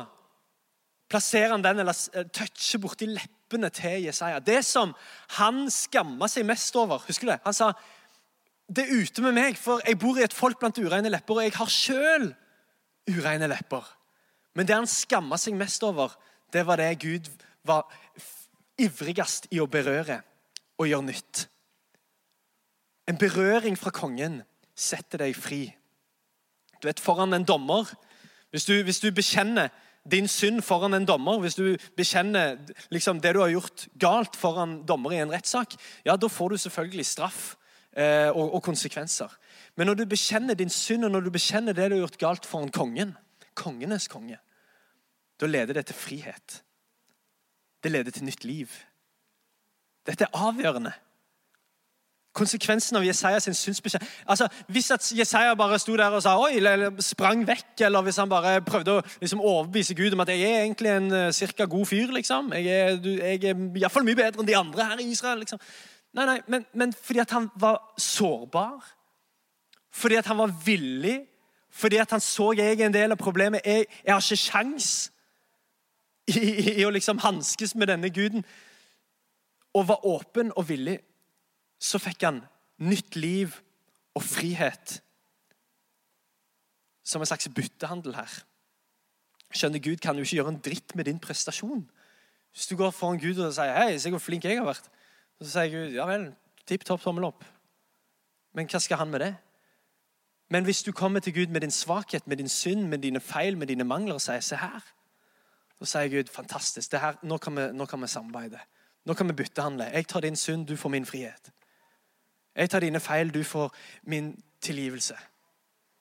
plasserer 1.11 1.55
han 1.55 1.65
den, 1.65 1.81
eller 1.83 2.27
toucher 2.35 2.83
borti 2.83 3.09
leppene 3.11 3.71
til 3.75 4.05
Jesaja. 4.07 4.43
Det 4.45 4.61
som 4.67 4.93
han 5.39 5.65
skamma 5.73 6.29
seg 6.31 6.47
mest 6.47 6.77
over. 6.77 7.03
Husker 7.07 7.27
du 7.27 7.33
det? 7.33 7.41
Han 7.47 7.57
sa 7.57 7.73
det 8.69 8.85
er 8.85 9.01
ute 9.01 9.25
med 9.25 9.33
meg, 9.37 9.57
for 9.57 9.81
jeg 9.87 9.99
bor 10.01 10.19
i 10.19 10.25
et 10.27 10.35
folk 10.37 10.59
blant 10.61 10.79
ureine 10.79 11.11
lepper, 11.11 11.39
og 11.39 11.47
jeg 11.47 11.57
har 11.57 11.71
sjøl 11.73 12.27
ureine 13.09 13.49
lepper. 13.49 13.87
Men 14.57 14.69
det 14.69 14.77
han 14.77 14.91
skamma 14.91 15.39
seg 15.41 15.57
mest 15.57 15.85
over, 15.87 16.13
det 16.53 16.67
var 16.69 16.81
det 16.81 16.91
Gud 17.01 17.31
var 17.69 17.89
ivrigst 18.79 19.49
i 19.55 19.61
å 19.61 19.69
berøre 19.71 20.21
og 20.79 20.89
gjøre 20.89 21.09
nytt. 21.09 21.47
En 23.09 23.19
berøring 23.19 23.77
fra 23.81 23.93
kongen 23.95 24.43
setter 24.77 25.25
deg 25.25 25.37
fri. 25.37 25.63
Du 26.79 26.89
vet, 26.89 27.01
Foran 27.01 27.35
en 27.35 27.47
dommer 27.47 27.89
Hvis 28.51 28.65
du, 28.65 28.83
hvis 28.83 29.01
du 29.01 29.11
bekjenner 29.13 29.69
din 30.09 30.29
synd 30.29 30.63
foran 30.65 30.95
en 30.95 31.05
dommer, 31.05 31.37
hvis 31.43 31.59
du 31.59 31.77
bekjenner 31.97 32.57
liksom, 32.89 33.21
det 33.21 33.35
du 33.35 33.43
har 33.43 33.51
gjort 33.53 33.83
galt 34.01 34.37
foran 34.41 34.79
dommer 34.89 35.13
i 35.13 35.19
en 35.21 35.33
rettssak, 35.33 35.75
ja, 36.07 36.17
da 36.17 36.31
får 36.33 36.55
du 36.55 36.57
selvfølgelig 36.63 37.05
straff 37.07 37.59
og, 37.99 38.55
og, 38.55 38.61
konsekvenser. 38.63 39.33
Men 39.77 39.91
når 39.91 39.95
du 39.99 40.05
bekjenner 40.07 40.55
din 40.55 40.71
synd, 40.71 41.05
og 41.05 41.11
når 41.11 41.27
du 41.27 41.31
bekjenner 41.35 41.75
det 41.75 41.89
du 41.91 41.97
har 41.97 42.05
gjort 42.05 42.21
galt 42.21 42.47
foran 42.47 42.71
kongen, 42.71 43.17
kongenes 43.59 44.07
konge, 44.09 44.39
da 45.41 45.47
leder 45.47 45.75
det 45.79 45.87
til 45.87 45.99
frihet. 45.99 46.63
Det 47.83 47.93
leder 47.93 48.11
til 48.11 48.25
nytt 48.25 48.45
liv. 48.45 48.71
Dette 50.07 50.25
er 50.25 50.41
avgjørende. 50.47 50.93
Konsekvensen 52.39 52.99
av 52.99 53.05
Jesaja 53.07 53.41
sin 53.41 53.55
synsbekjennelse 53.57 54.23
altså, 54.31 54.47
Hvis 54.69 54.91
at 54.95 55.07
Jesaja 55.17 55.55
bare 55.59 55.79
sto 55.81 55.97
der 55.97 56.13
og 56.15 56.23
sa 56.23 56.37
oi, 56.39 56.59
eller 56.61 56.91
sprang 57.03 57.43
vekk, 57.49 57.81
eller 57.89 58.05
hvis 58.07 58.21
han 58.21 58.31
bare 58.31 58.61
prøvde 58.63 58.99
å 58.99 59.05
liksom, 59.23 59.41
overbevise 59.41 59.97
Gud 59.99 60.15
om 60.15 60.23
at 60.23 60.31
jeg 60.35 60.45
er 60.47 60.67
egentlig 60.67 60.93
en 60.93 61.09
uh, 61.15 61.31
cirka 61.35 61.67
god 61.67 61.87
fyr 61.89 62.13
liksom. 62.15 62.53
Jeg 62.55 62.67
er, 62.69 62.99
du, 63.03 63.11
jeg 63.17 63.43
er 63.43 63.65
iallfall 63.81 64.07
mye 64.07 64.19
bedre 64.21 64.43
enn 64.43 64.51
de 64.51 64.59
andre 64.59 64.91
her 64.93 65.03
i 65.03 65.09
Israel. 65.11 65.43
liksom. 65.43 65.63
Nei, 66.17 66.25
nei, 66.25 66.39
men, 66.49 66.65
men 66.73 66.93
fordi 66.93 67.21
at 67.23 67.33
han 67.37 67.51
var 67.61 67.83
sårbar, 68.01 68.85
fordi 69.93 70.17
at 70.19 70.27
han 70.31 70.39
var 70.39 70.55
villig, 70.65 71.21
fordi 71.71 71.97
at 72.01 72.11
han 72.11 72.21
så 72.21 72.53
jeg 72.57 72.81
en 72.81 72.95
del 72.95 73.13
av 73.13 73.21
problemet. 73.21 73.65
Jeg, 73.67 73.87
jeg 74.05 74.15
har 74.15 74.23
ikke 74.23 74.41
sjans 74.41 74.89
i, 76.29 76.39
i, 76.39 76.75
i 76.81 76.87
å 76.87 76.93
liksom 76.95 77.21
hanskes 77.23 77.75
med 77.79 77.91
denne 77.93 78.11
guden. 78.15 78.45
Og 79.77 79.89
var 79.91 80.07
åpen 80.09 80.53
og 80.57 80.69
villig, 80.71 80.99
så 81.79 82.01
fikk 82.03 82.25
han 82.27 82.41
nytt 82.83 83.19
liv 83.19 83.55
og 84.17 84.25
frihet. 84.25 84.99
Som 87.07 87.23
en 87.23 87.31
slags 87.31 87.51
byttehandel 87.55 88.17
her. 88.17 88.41
Skjønner 89.55 89.81
Gud 89.81 90.01
kan 90.03 90.19
jo 90.19 90.27
ikke 90.27 90.41
gjøre 90.41 90.53
en 90.57 90.63
dritt 90.65 90.95
med 90.97 91.09
din 91.09 91.21
prestasjon. 91.23 91.87
Hvis 92.53 92.69
du 92.69 92.77
går 92.77 92.93
foran 92.97 93.21
Gud 93.21 93.39
og 93.39 93.55
sier 93.55 93.73
'Hei, 93.77 93.99
se 93.99 94.11
hvor 94.11 94.21
flink 94.21 94.45
jeg 94.45 94.59
har 94.59 94.67
vært', 94.67 94.89
og 95.39 95.47
så 95.47 95.53
sier 95.53 95.73
Gud 95.73 95.95
ja 95.95 96.07
vel, 96.09 96.31
tipp 96.67 96.85
topp 96.85 97.03
tommel 97.03 97.29
opp. 97.29 97.45
Men 98.57 98.67
hva 98.71 98.81
skal 98.83 99.03
han 99.03 99.11
med 99.13 99.23
det? 99.23 99.35
Men 100.51 100.65
hvis 100.65 100.83
du 100.83 100.93
kommer 100.93 101.21
til 101.21 101.35
Gud 101.35 101.53
med 101.53 101.61
din 101.61 101.71
svakhet, 101.71 102.27
med 102.27 102.37
din 102.37 102.49
synd, 102.49 102.89
med 102.89 102.99
dine 102.99 103.21
feil, 103.21 103.59
med 103.59 103.69
dine 103.69 103.85
mangler 103.85 104.15
og 104.15 104.21
sier 104.21 104.41
'se 104.41 104.57
her', 104.57 104.93
så 105.79 105.85
sier 105.85 106.09
Gud 106.09 106.29
fantastisk, 106.33 106.93
her, 106.93 107.15
nå, 107.23 107.39
kan 107.39 107.57
vi, 107.57 107.73
nå, 107.73 107.87
kan 107.87 108.01
vi, 108.01 108.07
samarbeide. 108.07 108.59
Nå 109.05 109.15
kan 109.15 109.29
vi 109.29 109.33
byttehandle. 109.33 109.85
Jeg 109.85 110.07
tar 110.07 110.21
din 110.21 110.37
synd, 110.37 110.67
du 110.67 110.77
får 110.77 110.89
min 110.89 111.07
frihet. 111.07 111.51
Jeg 112.57 112.71
tar 112.71 112.81
dine 112.81 113.01
feil, 113.01 113.35
du 113.35 113.45
får 113.45 113.75
min 114.03 114.43
tilgivelse. 114.61 115.17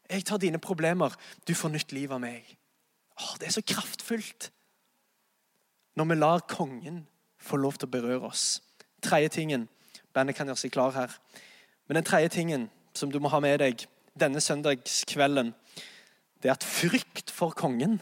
Jeg 0.09 0.25
tar 0.25 0.37
dine 0.37 0.59
problemer, 0.59 1.15
du 1.47 1.53
får 1.53 1.69
nytt 1.69 1.91
liv 1.91 2.11
av 2.11 2.19
meg. 2.19 2.57
Åh, 3.19 3.37
det 3.39 3.47
er 3.47 3.51
så 3.51 3.61
kraftfullt 3.61 4.51
når 5.95 6.05
vi 6.05 6.15
lar 6.15 6.39
kongen 6.39 7.07
få 7.37 7.57
lov 7.57 7.73
til 7.73 7.87
å 7.87 7.91
berøre 7.91 8.21
oss 8.21 8.61
tredje 9.03 9.29
tingen 9.41 9.67
Bandet 10.13 10.35
kan 10.35 10.49
gjøre 10.49 10.57
seg 10.57 10.73
klar 10.73 10.95
her. 10.95 11.11
Men 11.87 11.99
den 11.99 12.05
tredje 12.07 12.31
tingen 12.33 12.69
som 12.97 13.11
du 13.13 13.19
må 13.21 13.29
ha 13.29 13.39
med 13.43 13.59
deg 13.61 13.83
denne 14.17 14.41
søndagskvelden, 14.41 15.51
det 16.41 16.49
er 16.49 16.55
at 16.55 16.65
frykt 16.65 17.29
for 17.33 17.53
kongen 17.53 17.99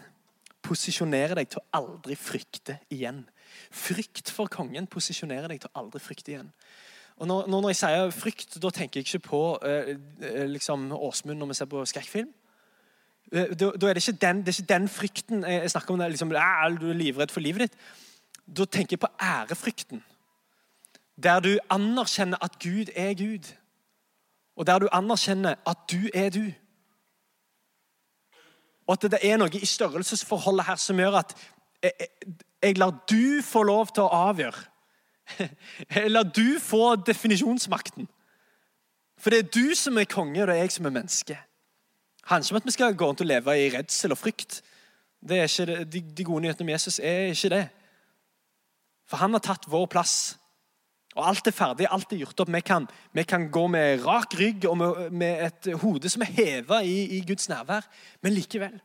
posisjonerer 0.66 1.36
deg 1.42 1.52
til 1.52 1.60
å 1.60 1.82
aldri 1.82 2.16
frykte 2.16 2.80
igjen. 2.94 3.26
Frykt 3.72 4.32
for 4.32 4.52
kongen 4.52 4.88
posisjonerer 4.92 5.52
deg 5.52 5.62
til 5.62 5.72
å 5.74 5.84
aldri 5.84 6.02
frykte 6.04 6.34
igjen. 6.34 6.54
Og 7.20 7.30
når, 7.30 7.46
når 7.52 7.70
jeg 7.72 7.80
sier 7.80 8.16
frykt, 8.16 8.58
da 8.64 8.72
tenker 8.76 9.00
jeg 9.00 9.08
ikke 9.08 9.28
på 9.30 9.44
eh, 9.64 9.94
eh 10.20 10.48
liksom 10.52 10.90
Åsmund 10.92 11.40
når 11.40 11.52
vi 11.52 11.60
ser 11.60 11.72
på 11.72 11.84
skrekkfilm. 11.88 12.34
Eh, 13.32 13.54
da, 13.56 13.72
da 13.72 13.90
er 13.90 13.96
det, 13.96 14.04
ikke 14.04 14.20
den, 14.26 14.42
det 14.44 14.52
er 14.52 14.60
ikke 14.60 14.74
den 14.74 14.90
frykten 14.92 15.46
jeg 15.48 15.72
snakker 15.72 15.94
om. 15.94 16.00
Det, 16.00 16.10
liksom, 16.16 16.34
du 16.34 16.36
er 16.90 17.00
livredd 17.00 17.32
for 17.32 17.44
livet 17.44 17.68
ditt. 17.68 17.80
Da 18.46 18.66
tenker 18.66 18.98
jeg 18.98 19.06
på 19.06 19.14
ærefrykten. 19.22 20.04
Der 21.24 21.40
du 21.40 21.58
anerkjenner 21.70 22.38
at 22.44 22.60
Gud 22.60 22.92
er 22.96 23.14
Gud, 23.14 23.54
og 24.56 24.68
der 24.68 24.80
du 24.80 24.88
anerkjenner 24.92 25.56
at 25.68 25.78
du 25.92 26.10
er 26.14 26.30
du. 26.30 26.52
Og 28.88 28.94
at 28.94 29.12
det 29.12 29.20
er 29.24 29.38
noe 29.38 29.50
i 29.58 29.66
størrelsesforholdet 29.66 30.66
her 30.66 30.76
som 30.76 31.00
gjør 31.00 31.20
at 31.24 31.36
jeg, 32.64 32.78
lar 32.78 32.94
du 33.10 33.42
få 33.46 33.64
lov 33.64 33.94
til 33.94 34.06
å 34.06 34.14
avgjøre. 34.30 34.62
Jeg 35.96 36.12
lar 36.12 36.24
du 36.30 36.60
få 36.62 36.96
definisjonsmakten. 37.02 38.08
For 39.18 39.34
det 39.34 39.40
er 39.40 39.50
du 39.50 39.76
som 39.76 39.98
er 39.98 40.06
konge, 40.10 40.42
og 40.42 40.48
det 40.48 40.56
er 40.56 40.62
jeg 40.62 40.72
som 40.76 40.86
er 40.86 40.94
menneske. 40.94 41.34
Det 41.34 42.30
handler 42.30 42.46
ikke 42.46 42.54
om 42.54 42.58
at 42.62 42.66
vi 42.66 42.74
skal 42.76 42.98
gå 42.98 43.08
rundt 43.08 43.22
og 43.22 43.30
leve 43.30 43.56
i 43.58 43.70
redsel 43.74 44.14
og 44.14 44.18
frykt. 44.18 44.62
Det 45.30 45.40
er 45.40 45.50
ikke 45.50 45.66
det. 45.66 45.94
De, 45.94 46.02
de 46.18 46.24
gode 46.24 46.42
nyhetene 46.42 46.66
om 46.66 46.70
Jesus 46.70 47.00
er 47.00 47.32
ikke 47.34 47.50
det. 47.50 47.64
For 49.10 49.18
han 49.18 49.34
har 49.34 49.42
tatt 49.46 49.66
vår 49.72 49.86
plass. 49.90 50.38
Og 51.16 51.28
Alt 51.30 51.48
er 51.48 51.56
ferdig, 51.56 51.88
alt 51.88 52.12
er 52.12 52.20
gjort 52.20 52.42
opp. 52.44 52.52
Vi 52.52 52.62
kan, 52.66 52.88
vi 53.16 53.24
kan 53.24 53.48
gå 53.52 53.68
med 53.72 54.04
rak 54.04 54.36
rygg 54.36 54.66
og 54.68 54.78
med, 54.78 55.12
med 55.16 55.46
et 55.46 55.70
hode 55.80 56.12
som 56.12 56.26
er 56.26 56.34
heva 56.36 56.82
i, 56.84 56.98
i, 57.18 57.22
Guds 57.28 57.48
nærvær. 57.50 57.88
Men 58.22 58.36
likevel 58.36 58.76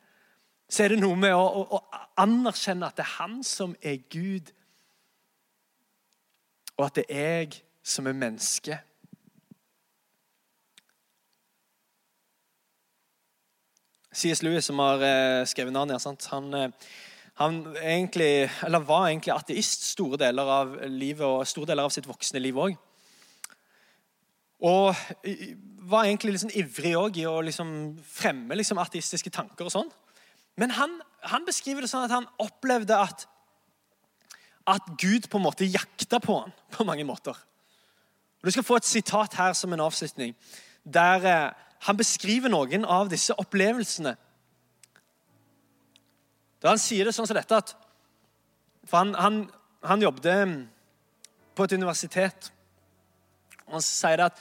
så 0.70 0.84
er 0.84 0.92
det 0.92 1.00
noe 1.00 1.18
med 1.18 1.34
å, 1.34 1.42
å, 1.42 1.80
å 1.80 2.04
anerkjenne 2.22 2.86
at 2.86 3.00
det 3.00 3.02
er 3.02 3.16
han 3.16 3.40
som 3.42 3.72
er 3.82 3.96
Gud, 4.12 4.52
og 6.78 6.86
at 6.86 7.00
det 7.00 7.04
er 7.10 7.32
jeg 7.40 7.58
som 7.82 8.06
er 8.06 8.14
menneske. 8.14 8.78
C.S. 14.14 14.44
Lewis, 14.46 14.70
som 14.70 14.78
har 14.78 15.02
eh, 15.02 15.42
skrevet 15.50 15.74
Narnia, 15.74 15.98
han, 16.30 16.54
eh, 16.54 16.90
han 17.40 17.62
egentlig, 17.80 18.50
var 18.68 19.06
egentlig 19.08 19.32
ateist 19.32 19.86
store 19.94 20.18
deler 20.20 20.50
av 20.52 20.74
livet 20.92 21.24
og 21.24 21.48
store 21.48 21.70
deler 21.70 21.88
av 21.88 21.94
sitt 21.94 22.08
voksne 22.08 22.42
liv 22.42 22.58
òg. 22.60 22.74
Og 24.60 24.92
var 25.88 26.04
egentlig 26.04 26.34
liksom 26.34 26.52
ivrig 26.52 27.22
i 27.22 27.24
å 27.24 27.38
liksom 27.40 27.70
fremme 28.04 28.58
liksom 28.60 28.80
ateistiske 28.82 29.32
tanker. 29.32 29.64
og 29.64 29.72
sånn. 29.72 29.88
Men 30.60 30.74
han, 30.76 30.98
han, 31.32 31.46
beskriver 31.48 31.80
det 31.80 31.88
sånn 31.88 32.04
at 32.04 32.12
han 32.12 32.28
opplevde 32.42 32.98
at, 32.98 33.24
at 34.68 34.92
Gud 35.00 35.30
på 35.30 35.40
en 35.40 35.46
måte 35.48 35.64
jakta 35.64 36.20
på 36.20 36.42
han 36.42 36.52
på 36.76 36.84
mange 36.84 37.08
måter. 37.08 37.32
Og 38.40 38.48
Du 38.48 38.52
skal 38.52 38.66
få 38.66 38.76
et 38.76 38.88
sitat 38.88 39.34
her 39.40 39.56
som 39.56 39.72
en 39.72 39.84
avslutning, 39.84 40.36
der 40.84 41.24
eh, 41.28 41.52
han 41.88 41.96
beskriver 41.96 42.52
noen 42.52 42.84
av 42.84 43.08
disse 43.08 43.32
opplevelsene. 43.40 44.14
Da 46.60 46.74
han 46.74 46.80
sier 46.80 47.08
det 47.08 47.14
sånn 47.16 47.28
som 47.28 47.38
dette 47.38 47.56
at 47.56 47.74
For 48.88 49.00
han, 49.00 49.14
han, 49.16 49.42
han 49.84 50.02
jobbet 50.02 50.56
på 51.56 51.66
et 51.66 51.76
universitet. 51.76 52.50
Og 53.68 53.78
han 53.78 53.84
sier 53.84 54.20
det 54.20 54.30
at 54.32 54.40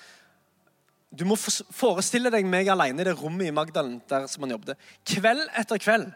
du 1.10 1.26
må 1.26 1.36
forestille 1.40 2.30
deg 2.30 2.46
meg 2.46 2.70
alene 2.70 3.02
i 3.02 3.08
det 3.08 3.16
rommet 3.18 3.50
i 3.50 3.54
Magdalen 3.56 3.98
der 4.10 4.28
som 4.30 4.46
han 4.46 4.54
jobbet. 4.54 4.78
Kveld 5.10 5.48
etter 5.58 5.82
kveld. 5.82 6.12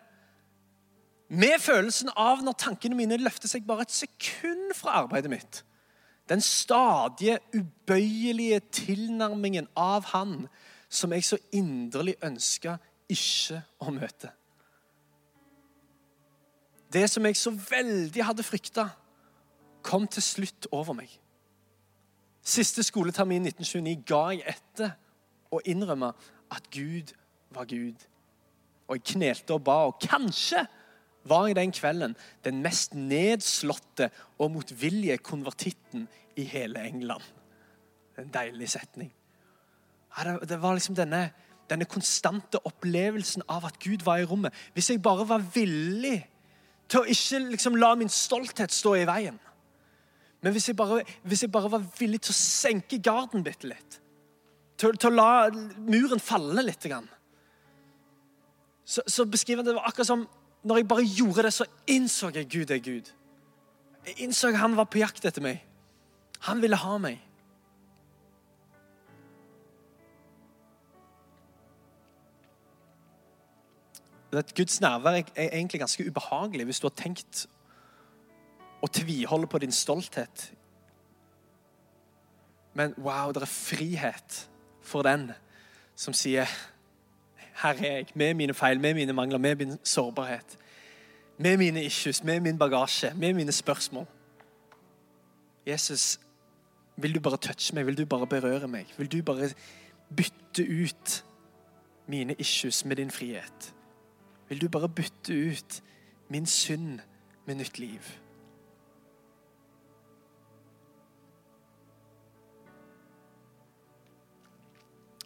Med 1.33 1.57
følelsen 1.63 2.11
av 2.19 2.43
når 2.45 2.59
tankene 2.61 2.97
mine 2.97 3.17
løfter 3.17 3.49
seg 3.49 3.65
bare 3.65 3.87
et 3.87 3.95
sekund 3.95 4.75
fra 4.77 4.99
arbeidet 5.01 5.31
mitt. 5.33 5.63
Den 6.29 6.43
stadige, 6.45 7.39
ubøyelige 7.55 8.61
tilnærmingen 8.71 9.67
av 9.75 10.05
Han 10.13 10.45
som 10.93 11.11
jeg 11.11 11.25
så 11.25 11.39
inderlig 11.51 12.15
ønska 12.23 12.77
ikke 13.11 13.63
å 13.81 13.91
møte. 13.91 14.29
Det 16.93 17.09
som 17.09 17.25
jeg 17.25 17.37
så 17.37 17.51
veldig 17.51 18.25
hadde 18.25 18.45
frykta, 18.45 18.87
kom 19.83 20.07
til 20.07 20.23
slutt 20.23 20.67
over 20.71 20.93
meg. 20.93 21.09
Siste 22.43 22.83
skoletermin 22.83 23.47
1929 23.47 24.03
ga 24.07 24.23
jeg 24.35 24.55
etter 24.55 24.95
å 25.53 25.61
innrømme 25.69 26.11
at 26.53 26.67
Gud 26.73 27.13
var 27.53 27.67
Gud. 27.69 27.97
Og 28.87 28.97
jeg 28.97 29.05
knelte 29.13 29.55
og 29.55 29.63
ba, 29.65 29.77
og 29.89 29.99
kanskje 30.03 30.65
var 31.23 31.47
jeg 31.47 31.55
den 31.55 31.71
kvelden 31.71 32.17
den 32.43 32.59
mest 32.65 32.97
nedslåtte 32.99 34.09
og 34.37 34.51
motvillige 34.57 35.17
konvertitten 35.23 36.07
i 36.35 36.45
hele 36.49 36.83
England. 36.83 37.23
En 38.19 38.29
deilig 38.33 38.69
setning. 38.75 39.09
Det 40.43 40.59
var 40.61 40.75
liksom 40.75 40.97
denne, 40.99 41.29
denne 41.69 41.87
konstante 41.89 42.59
opplevelsen 42.67 43.47
av 43.49 43.65
at 43.65 43.79
Gud 43.81 44.03
var 44.05 44.21
i 44.21 44.27
rommet. 44.29 44.53
Hvis 44.73 44.91
jeg 44.91 45.01
bare 45.01 45.25
var 45.29 45.45
villig 45.55 46.19
til 46.93 47.01
å 47.01 47.09
ikke 47.09 47.41
liksom 47.55 47.79
la 47.81 47.95
min 47.97 48.11
stolthet 48.11 48.73
stå 48.73 48.93
i 48.99 49.07
veien. 49.09 49.39
Men 50.43 50.53
hvis 50.53 50.67
jeg 50.69 50.77
bare, 50.77 51.01
hvis 51.23 51.45
jeg 51.45 51.51
bare 51.51 51.71
var 51.71 51.83
villig 51.97 52.21
til 52.21 52.35
å 52.35 52.37
senke 52.37 52.99
garden 53.01 53.45
bitte 53.45 53.69
litt, 53.71 53.99
til, 54.77 54.93
til, 54.99 55.09
å 55.09 55.15
la 55.15 55.49
muren 55.79 56.21
falle 56.21 56.65
litt, 56.65 56.85
så, 58.85 59.01
så 59.07 59.25
beskriver 59.25 59.63
han 59.63 59.71
det 59.71 59.81
akkurat 59.81 60.09
som 60.09 60.25
når 60.63 60.79
jeg 60.79 60.87
bare 60.87 61.05
gjorde 61.07 61.45
det, 61.47 61.53
så 61.55 61.67
innså 61.91 62.29
jeg 62.35 62.49
Gud 62.51 62.71
er 62.71 62.81
Gud. 62.83 63.09
Jeg 64.05 64.19
innså 64.27 64.51
at 64.51 64.59
han 64.61 64.75
var 64.77 64.87
på 64.91 65.01
jakt 65.01 65.25
etter 65.25 65.43
meg. 65.43 65.63
Han 66.47 66.61
ville 66.63 66.77
ha 66.79 66.97
meg. 67.01 67.19
Guds 74.33 74.81
nærvær 74.81 75.21
er 75.35 75.49
egentlig 75.51 75.79
ganske 75.79 76.07
ubehagelig 76.09 76.65
hvis 76.65 76.79
du 76.79 76.87
har 76.87 76.95
tenkt 76.97 77.45
å 78.83 78.89
tviholde 78.91 79.47
på 79.47 79.61
din 79.63 79.71
stolthet. 79.71 80.51
Men 82.73 82.93
wow, 82.97 83.31
det 83.31 83.45
er 83.45 83.51
frihet 83.51 84.49
for 84.81 85.05
den 85.05 85.31
som 85.95 86.13
sier 86.17 86.49
her 87.61 87.77
er 87.77 87.97
jeg, 87.97 88.07
med 88.15 88.33
mine 88.33 88.53
feil, 88.53 88.79
med 88.79 88.93
mine 88.93 89.13
mangler, 89.13 89.37
med 89.37 89.55
min 89.55 89.77
sårbarhet. 89.83 90.57
Med 91.37 91.57
mine 91.57 91.83
issues, 91.85 92.23
med 92.23 92.39
min 92.39 92.57
bagasje, 92.57 93.13
med 93.15 93.33
mine 93.33 93.51
spørsmål. 93.51 94.05
Jesus, 95.67 96.19
vil 96.97 97.15
du 97.15 97.19
bare 97.19 97.37
touche 97.37 97.75
meg? 97.75 97.85
Vil 97.85 97.97
du 97.97 98.05
bare 98.05 98.27
berøre 98.27 98.67
meg? 98.67 98.93
Vil 98.97 99.11
du 99.11 99.21
bare 99.21 99.49
bytte 100.15 100.65
ut 100.65 101.25
mine 102.07 102.35
issues 102.39 102.85
med 102.85 102.95
din 102.95 103.11
frihet? 103.11 103.72
Vil 104.53 104.61
du 104.61 104.69
bare 104.69 104.89
bytte 104.89 105.33
ut 105.33 105.83
min 106.29 106.45
synd 106.45 106.99
med 107.45 107.55
nytt 107.55 107.79
liv? 107.79 108.09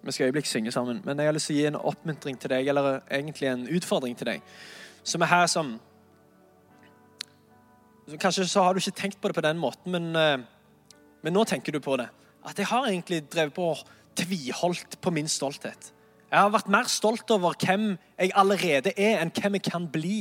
Vi 0.04 0.12
skal 0.12 0.26
øyeblikk 0.26 0.46
synge 0.46 0.72
sammen, 0.72 1.02
men 1.04 1.20
jeg 1.20 1.28
har 1.28 1.36
lyst 1.36 1.52
til 1.52 1.58
å 1.58 1.60
gi 1.60 1.66
en 1.68 1.76
oppmuntring 1.76 2.40
til 2.40 2.54
deg, 2.54 2.70
eller 2.72 3.02
egentlig 3.12 3.50
en 3.52 3.68
utfordring 3.68 4.16
til 4.16 4.32
deg, 4.32 4.48
som 5.04 5.28
er 5.28 5.32
her 5.34 5.46
som 5.52 5.76
Kanskje 8.08 8.48
så 8.48 8.64
har 8.64 8.72
du 8.72 8.80
ikke 8.80 8.96
tenkt 9.02 9.20
på 9.20 9.28
det 9.28 9.36
på 9.36 9.44
den 9.44 9.60
måten, 9.60 9.92
men, 9.92 10.16
eh, 10.16 10.40
men 11.24 11.34
nå 11.34 11.44
tenker 11.44 11.76
du 11.76 11.82
på 11.84 11.98
det. 12.00 12.08
At 12.46 12.56
jeg 12.56 12.72
har 12.72 12.88
egentlig 12.88 13.26
drevet 13.28 13.54
på 13.54 13.66
og 13.74 13.84
tviholdt 14.16 15.02
på 15.02 15.12
min 15.12 15.28
stolthet. 15.28 15.92
Jeg 16.32 16.44
har 16.44 16.52
vært 16.52 16.68
mer 16.72 16.90
stolt 16.92 17.32
over 17.32 17.56
hvem 17.56 17.94
jeg 18.20 18.34
allerede 18.36 18.92
er, 19.00 19.22
enn 19.22 19.32
hvem 19.32 19.58
jeg 19.58 19.68
kan 19.70 19.88
bli 19.92 20.18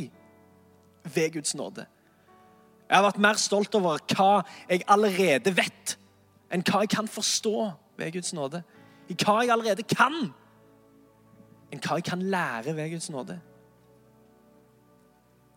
ved 1.15 1.33
Guds 1.35 1.55
nåde. 1.59 1.87
Jeg 2.87 2.97
har 2.97 3.07
vært 3.09 3.23
mer 3.23 3.41
stolt 3.43 3.75
over 3.75 3.99
hva 4.15 4.45
jeg 4.71 4.87
allerede 4.87 5.51
vet, 5.57 5.97
enn 6.55 6.63
hva 6.63 6.85
jeg 6.85 6.95
kan 6.95 7.11
forstå 7.11 7.57
ved 7.99 8.15
Guds 8.15 8.33
nåde 8.37 8.63
i 9.11 9.15
hva 9.15 9.41
jeg 9.43 9.53
allerede 9.55 9.85
kan, 9.87 10.15
enn 11.71 11.83
hva 11.83 11.99
jeg 11.99 12.07
kan 12.07 12.23
lære 12.23 12.75
ved 12.75 12.95
Guds 12.95 13.11
nåde. 13.11 13.39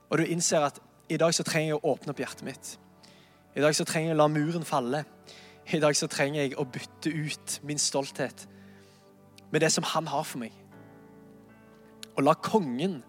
Og 0.10 0.18
du 0.18 0.26
innser 0.26 0.66
at 0.66 0.80
i 1.10 1.18
dag 1.18 1.34
så 1.34 1.46
trenger 1.46 1.76
jeg 1.76 1.80
å 1.80 1.94
åpne 1.94 2.14
opp 2.14 2.22
hjertet 2.22 2.46
mitt. 2.46 2.76
I 3.58 3.62
dag 3.62 3.74
så 3.78 3.86
trenger 3.86 4.12
jeg 4.12 4.18
å 4.18 4.22
la 4.22 4.30
muren 4.30 4.66
falle. 4.66 5.04
I 5.70 5.82
dag 5.82 5.98
så 5.98 6.10
trenger 6.10 6.44
jeg 6.44 6.58
å 6.58 6.66
bytte 6.66 7.14
ut 7.14 7.60
min 7.66 7.82
stolthet 7.82 8.48
med 9.52 9.64
det 9.64 9.72
som 9.74 9.86
han 9.88 10.08
har 10.10 10.26
for 10.28 10.42
meg. 10.42 10.54
Og 12.16 12.24
la 12.26 12.36
kongen 12.36 13.00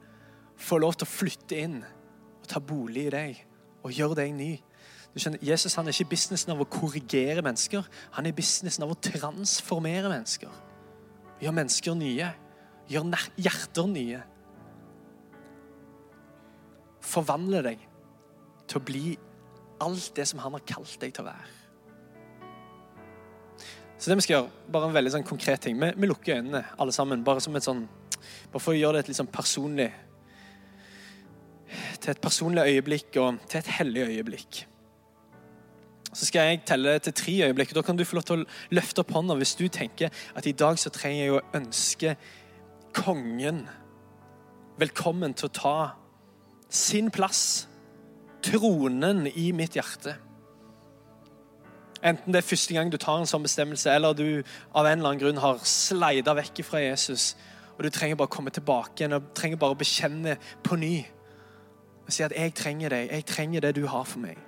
få 0.60 0.78
lov 0.80 0.96
til 0.98 1.08
å 1.08 1.10
flytte 1.10 1.58
inn 1.58 1.78
og 1.82 2.48
ta 2.48 2.60
bolig 2.62 3.08
i 3.08 3.14
deg 3.14 3.40
og 3.84 3.94
gjøre 3.96 4.20
deg 4.22 4.34
ny. 4.36 4.50
Du 5.10 5.18
Skjønner, 5.18 5.42
Jesus 5.42 5.74
han 5.74 5.88
er 5.88 5.94
ikke 5.94 6.06
i 6.06 6.12
businessen 6.12 6.52
av 6.54 6.60
å 6.62 6.68
korrigere 6.70 7.42
mennesker. 7.42 7.86
Han 8.14 8.26
er 8.26 8.34
i 8.34 8.36
businessen 8.36 8.84
av 8.86 8.92
å 8.92 8.98
transformere 9.02 10.12
mennesker. 10.12 10.52
Gjøre 11.40 11.56
mennesker 11.56 11.96
nye. 11.98 12.28
Gjøre 12.90 13.22
hjerter 13.40 13.88
nye. 13.90 14.20
Forvandle 17.10 17.64
deg 17.66 17.82
til 18.70 18.78
å 18.78 18.86
bli 18.86 19.06
alt 19.82 20.12
det 20.14 20.28
som 20.28 20.42
han 20.44 20.54
har 20.54 20.66
kalt 20.68 20.94
deg 21.02 21.16
til 21.16 21.24
å 21.24 21.30
være. 21.32 21.59
Så 24.00 24.08
det 24.08 24.16
vi 24.16 24.24
skal 24.24 24.38
gjøre, 24.38 24.52
bare 24.72 24.88
en 24.88 24.94
veldig 24.96 25.10
sånn 25.12 25.26
konkret 25.28 25.60
ting. 25.60 25.76
Vi, 25.76 25.90
vi 26.00 26.08
lukker 26.08 26.38
øynene 26.40 26.62
alle 26.80 26.92
sammen, 26.96 27.24
bare 27.24 27.42
sånn, 27.44 27.82
bare 28.48 28.62
for 28.62 28.72
å 28.72 28.78
gjøre 28.78 28.96
det 28.96 29.04
et 29.04 29.10
litt 29.12 29.18
sånn 29.20 29.28
personlig 29.32 29.90
til 32.00 32.14
et 32.14 32.22
personlig 32.22 32.64
øyeblikk 32.64 33.18
og 33.20 33.42
til 33.44 33.60
et 33.60 33.72
hellig 33.76 34.06
øyeblikk. 34.08 34.62
Så 36.10 36.26
skal 36.26 36.48
jeg 36.48 36.62
telle 36.66 36.96
til 36.98 37.14
tre 37.14 37.34
øyeblikk. 37.46 37.70
og 37.70 37.74
Da 37.74 37.82
kan 37.86 37.98
du 37.98 38.04
få 38.04 38.16
lov 38.16 38.24
til 38.26 38.40
å 38.40 38.46
løfte 38.74 39.04
opp 39.04 39.12
hånda 39.14 39.36
hvis 39.38 39.54
du 39.60 39.68
tenker 39.68 40.10
at 40.34 40.48
i 40.48 40.56
dag 40.56 40.80
så 40.80 40.90
trenger 40.90 41.20
jeg 41.20 41.36
å 41.36 41.44
ønske 41.60 42.16
kongen 42.96 43.66
velkommen 44.80 45.36
til 45.36 45.50
å 45.50 45.54
ta 45.54 45.76
sin 46.70 47.12
plass, 47.12 47.68
tronen 48.42 49.26
i 49.28 49.50
mitt 49.52 49.76
hjerte. 49.76 50.16
Enten 52.02 52.32
det 52.32 52.40
er 52.40 52.48
første 52.48 52.74
gang 52.74 52.90
du 52.92 52.96
tar 52.96 53.20
en 53.20 53.28
sånn 53.28 53.44
bestemmelse, 53.44 53.92
eller 53.92 54.16
du 54.16 54.42
av 54.72 54.86
en 54.86 54.98
eller 54.98 55.10
annen 55.10 55.20
grunn 55.20 55.40
har 55.42 55.60
sleida 55.68 56.34
vekk 56.38 56.62
fra 56.64 56.80
Jesus, 56.80 57.34
og 57.76 57.84
du 57.84 57.90
trenger 57.92 58.16
bare 58.16 58.30
å 58.30 58.36
komme 58.36 58.52
tilbake 58.52 59.02
igjen 59.02 59.16
og 59.18 59.32
trenger 59.36 59.60
bare 59.60 59.76
å 59.76 59.80
bekjenne 59.80 60.36
på 60.64 60.80
ny 60.80 60.94
og 62.10 62.12
si 62.12 62.24
at 62.24 62.32
'jeg 62.32 62.54
trenger 62.54 62.88
deg, 62.88 63.10
jeg 63.12 63.24
trenger 63.26 63.60
det 63.60 63.74
du 63.76 63.86
har 63.86 64.04
for 64.04 64.18
meg'. 64.18 64.38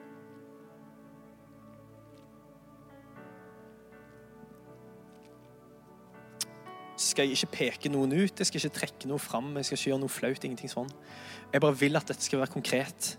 skal 7.12 7.28
jeg 7.28 7.36
ikke 7.36 7.52
peke 7.56 7.88
noen 7.92 8.12
ut, 8.12 8.38
jeg 8.38 8.46
skal 8.46 8.60
ikke 8.60 8.78
trekke 8.78 9.08
noe 9.10 9.18
fram, 9.18 9.56
jeg 9.56 9.64
skal 9.68 9.78
ikke 9.78 9.90
gjøre 9.90 10.00
noe 10.00 10.08
flaut. 10.08 10.44
ingenting 10.44 10.70
sånn. 10.70 10.90
Jeg 11.52 11.60
bare 11.60 11.76
vil 11.76 11.96
at 11.96 12.08
dette 12.08 12.24
skal 12.24 12.40
være 12.40 12.54
konkret 12.54 13.16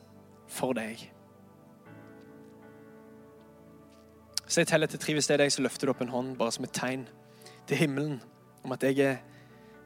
for 0.48 0.74
deg. 0.74 1.13
Så 4.48 4.62
jeg 4.62 4.68
teller 4.68 4.88
til 4.88 5.00
tre. 5.00 5.14
Hvis 5.14 5.28
det 5.28 5.38
er 5.38 5.44
deg, 5.46 5.54
så 5.54 5.64
løfter 5.64 5.88
du 5.88 5.94
opp 5.94 6.02
en 6.04 6.14
hånd 6.14 6.36
bare 6.40 6.52
som 6.56 6.66
et 6.68 6.76
tegn 6.76 7.08
til 7.68 7.80
himmelen 7.80 8.20
om 8.64 8.72
at 8.76 8.84
jeg, 8.84 9.00
er, 9.00 9.18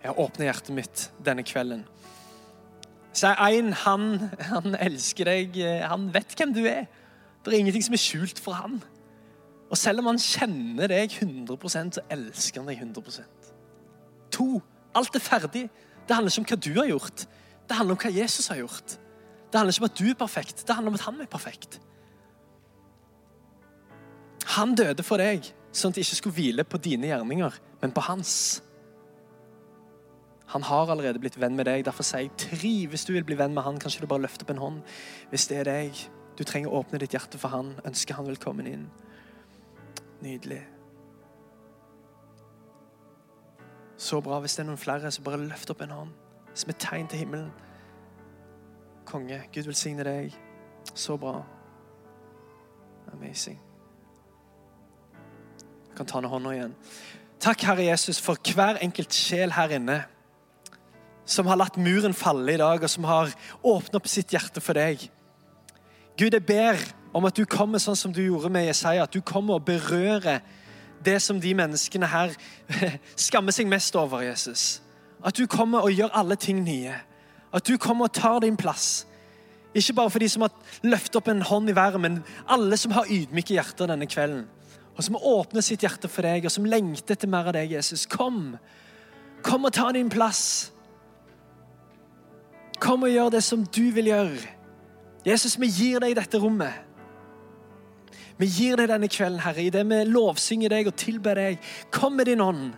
jeg 0.01 0.09
har 0.09 0.19
åpnet 0.21 0.49
hjertet 0.49 0.75
mitt 0.75 1.07
denne 1.25 1.45
kvelden. 1.45 1.85
Så 3.17 3.31
en, 3.33 3.71
han, 3.73 4.07
han 4.51 4.77
elsker 4.77 5.25
deg, 5.29 5.57
han 5.89 6.09
vet 6.13 6.35
hvem 6.37 6.53
du 6.53 6.63
er. 6.69 6.85
Det 7.45 7.53
er 7.53 7.63
ingenting 7.63 7.85
som 7.85 7.95
er 7.95 8.01
skjult 8.01 8.41
for 8.43 8.57
han. 8.59 8.81
Og 9.71 9.77
selv 9.79 10.03
om 10.03 10.11
han 10.11 10.21
kjenner 10.21 10.91
deg 10.91 11.15
100% 11.15 11.97
så 11.97 12.03
elsker 12.13 12.61
han 12.61 12.69
deg 12.69 12.83
100% 12.83 13.51
To. 14.37 14.47
Alt 14.95 15.15
er 15.15 15.23
ferdig. 15.23 15.63
Det 16.07 16.15
handler 16.15 16.31
ikke 16.31 16.43
om 16.43 16.47
hva 16.51 16.57
du 16.61 16.71
har 16.77 16.89
gjort. 16.91 17.25
Det 17.67 17.77
handler 17.77 17.97
om 17.97 18.01
hva 18.03 18.11
Jesus 18.13 18.47
har 18.51 18.61
gjort. 18.61 18.97
Det 19.47 19.59
handler 19.59 19.73
ikke 19.73 19.83
om 19.83 19.89
at 19.89 19.99
du 19.99 20.05
er 20.09 20.17
perfekt, 20.19 20.63
det 20.67 20.75
handler 20.75 20.91
om 20.91 20.99
at 20.99 21.05
han 21.07 21.21
er 21.23 21.29
perfekt. 21.31 21.79
Han 24.55 24.75
døde 24.79 25.03
for 25.03 25.19
deg, 25.19 25.49
sånn 25.75 25.91
at 25.91 25.97
de 25.97 26.05
ikke 26.05 26.19
skulle 26.21 26.37
hvile 26.37 26.63
på 26.63 26.79
dine 26.79 27.09
gjerninger, 27.09 27.57
men 27.81 27.93
på 27.93 28.03
hans. 28.07 28.31
Han 30.53 30.63
har 30.63 30.87
allerede 30.87 31.19
blitt 31.19 31.35
venn 31.41 31.57
med 31.59 31.67
deg. 31.67 31.83
Derfor 31.85 32.07
sier 32.07 32.23
jeg 32.23 32.37
tri. 32.39 32.71
Hvis 32.87 33.03
du 33.05 33.11
vil 33.13 33.25
bli 33.27 33.35
venn 33.35 33.53
med 33.55 33.65
han, 33.65 33.79
kanskje 33.83 34.05
du 34.05 34.07
bare 34.07 34.23
løfter 34.23 34.47
opp 34.47 34.53
en 34.55 34.63
hånd. 34.63 34.79
Hvis 35.33 35.49
det 35.51 35.59
er 35.59 35.67
deg, 35.67 35.99
du 36.39 36.45
trenger 36.47 36.71
å 36.71 36.79
åpne 36.79 37.01
ditt 37.03 37.17
hjerte 37.17 37.39
for 37.41 37.51
han, 37.51 37.73
ønsker 37.83 38.15
han 38.15 38.29
velkommen 38.29 38.69
inn. 38.71 38.87
Nydelig. 40.23 40.61
Så 43.99 44.21
bra. 44.23 44.39
Hvis 44.39 44.55
det 44.55 44.63
er 44.63 44.71
noen 44.71 44.79
flere, 44.79 45.11
så 45.11 45.25
bare 45.25 45.43
løft 45.43 45.73
opp 45.73 45.83
en 45.83 45.95
hånd 45.97 46.15
som 46.57 46.71
et 46.71 46.79
tegn 46.81 47.11
til 47.11 47.25
himmelen. 47.25 47.51
Konge, 49.05 49.43
Gud 49.53 49.67
velsigne 49.67 50.07
deg. 50.07 50.35
Så 50.95 51.19
bra. 51.19 51.41
Amazing. 53.11 53.66
Kan 55.97 56.05
ta 56.05 56.21
ned 56.21 56.29
hånda 56.29 56.53
igjen. 56.53 56.75
Takk, 57.41 57.63
Herre 57.65 57.87
Jesus, 57.89 58.19
for 58.21 58.37
hver 58.53 58.79
enkelt 58.81 59.13
sjel 59.13 59.53
her 59.57 59.73
inne 59.77 60.03
som 61.27 61.47
har 61.49 61.59
latt 61.59 61.75
muren 61.75 62.15
falle 62.15 62.53
i 62.53 62.59
dag, 62.59 62.83
og 62.83 62.89
som 62.89 63.03
har 63.03 63.33
åpnet 63.59 63.97
opp 63.99 64.07
sitt 64.07 64.31
hjerte 64.31 64.63
for 64.63 64.77
deg. 64.77 65.01
Gud, 66.17 66.33
jeg 66.33 66.45
ber 66.47 66.79
om 67.13 67.27
at 67.27 67.35
du 67.35 67.43
kommer 67.49 67.81
sånn 67.83 67.97
som 67.99 68.13
du 68.15 68.21
gjorde 68.23 68.49
med 68.53 68.69
Jesaja, 68.69 69.03
at 69.03 69.13
du 69.13 69.19
kommer 69.21 69.57
og 69.57 69.65
berører 69.67 70.39
det 71.03 71.17
som 71.21 71.41
de 71.41 71.51
menneskene 71.57 72.07
her 72.09 72.33
skammer 73.27 73.53
seg 73.53 73.67
mest 73.69 73.95
over, 73.99 74.23
Jesus. 74.25 74.79
At 75.21 75.37
du 75.37 75.45
kommer 75.51 75.83
og 75.83 75.93
gjør 75.93 76.15
alle 76.15 76.37
ting 76.39 76.63
nye. 76.63 76.95
At 77.53 77.67
du 77.67 77.75
kommer 77.81 78.07
og 78.07 78.15
tar 78.15 78.39
din 78.45 78.57
plass. 78.57 79.05
Ikke 79.75 79.93
bare 79.97 80.13
for 80.13 80.23
de 80.23 80.29
som 80.31 80.45
har 80.45 80.53
løftet 80.87 81.19
opp 81.19 81.27
en 81.29 81.43
hånd 81.45 81.69
i 81.69 81.75
været, 81.75 82.01
men 82.01 82.21
alle 82.49 82.77
som 82.79 82.95
har 82.95 83.11
ydmyke 83.11 83.57
hjerter 83.57 83.91
denne 83.91 84.07
kvelden. 84.09 84.47
Og 84.97 85.05
som 85.05 85.15
åpner 85.15 85.61
sitt 85.61 85.83
hjerte 85.85 86.09
for 86.09 86.25
deg, 86.25 86.47
og 86.47 86.53
som 86.53 86.65
lengter 86.65 87.13
etter 87.13 87.29
mer 87.29 87.51
av 87.51 87.55
deg, 87.57 87.75
Jesus. 87.77 88.07
Kom. 88.09 88.55
Kom 89.45 89.67
og 89.69 89.75
ta 89.77 89.91
din 89.93 90.09
plass. 90.09 90.71
Kom 92.81 93.05
og 93.05 93.13
gjør 93.13 93.29
det 93.37 93.43
som 93.45 93.63
du 93.63 93.85
vil 93.93 94.09
gjøre. 94.09 94.55
Jesus, 95.27 95.57
vi 95.59 95.69
gir 95.69 96.01
deg 96.01 96.15
dette 96.17 96.41
rommet. 96.41 96.83
Vi 98.37 98.49
gir 98.49 98.77
deg 98.77 98.89
denne 98.89 99.09
kvelden, 99.09 99.41
Herre, 99.41 99.63
i 99.65 99.73
det 99.73 99.83
vi 99.89 100.01
lovsynger 100.09 100.73
deg 100.73 100.89
og 100.89 100.97
tilber 100.97 101.37
deg. 101.37 101.61
Kom 101.93 102.17
med 102.17 102.29
din 102.29 102.41
ånd. 102.41 102.73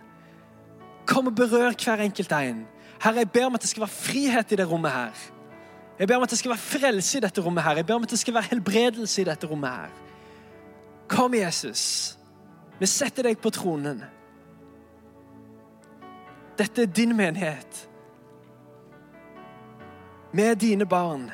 Kom 1.08 1.28
og 1.28 1.36
berør 1.36 1.76
hver 1.76 2.04
enkelt 2.04 2.32
en. 2.36 2.62
Herre, 3.00 3.24
jeg 3.24 3.32
ber 3.32 3.48
om 3.48 3.56
at 3.56 3.64
det 3.64 3.72
skal 3.72 3.84
være 3.86 3.96
frihet 3.96 4.52
i 4.52 4.60
det 4.60 4.68
rommet 4.68 4.92
her. 4.92 5.26
Jeg 6.00 6.08
ber 6.08 6.16
om 6.16 6.24
at 6.24 6.32
det 6.32 6.38
skal 6.40 6.54
være 6.54 6.64
frelse 6.64 7.18
i 7.18 7.24
dette 7.24 7.44
rommet 7.44 7.64
her. 7.64 7.80
Jeg 7.80 7.86
ber 7.88 8.00
om 8.00 8.06
at 8.08 8.12
det 8.12 8.18
skal 8.20 8.34
være 8.34 8.50
helbredelse 8.54 9.20
i 9.20 9.28
dette 9.28 9.48
rommet 9.48 9.70
her. 9.70 10.09
Kom, 11.10 11.34
Jesus. 11.34 12.18
Vi 12.78 12.86
setter 12.86 13.26
deg 13.26 13.40
på 13.42 13.50
tronen. 13.50 14.04
Dette 16.54 16.84
er 16.84 16.92
din 16.94 17.16
menighet. 17.18 17.80
Vi 20.30 20.44
er 20.46 20.54
dine 20.54 20.86
barn. 20.86 21.24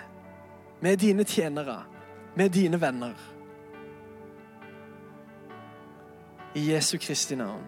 Vi 0.81 0.89
er 0.89 0.97
dine 0.97 1.27
tjenere. 1.29 1.83
Vi 2.37 2.45
er 2.45 2.49
dine 2.49 2.81
venner. 2.81 3.21
I 6.57 6.63
Jesu 6.73 6.97
Kristi 6.99 7.37
navn. 7.37 7.67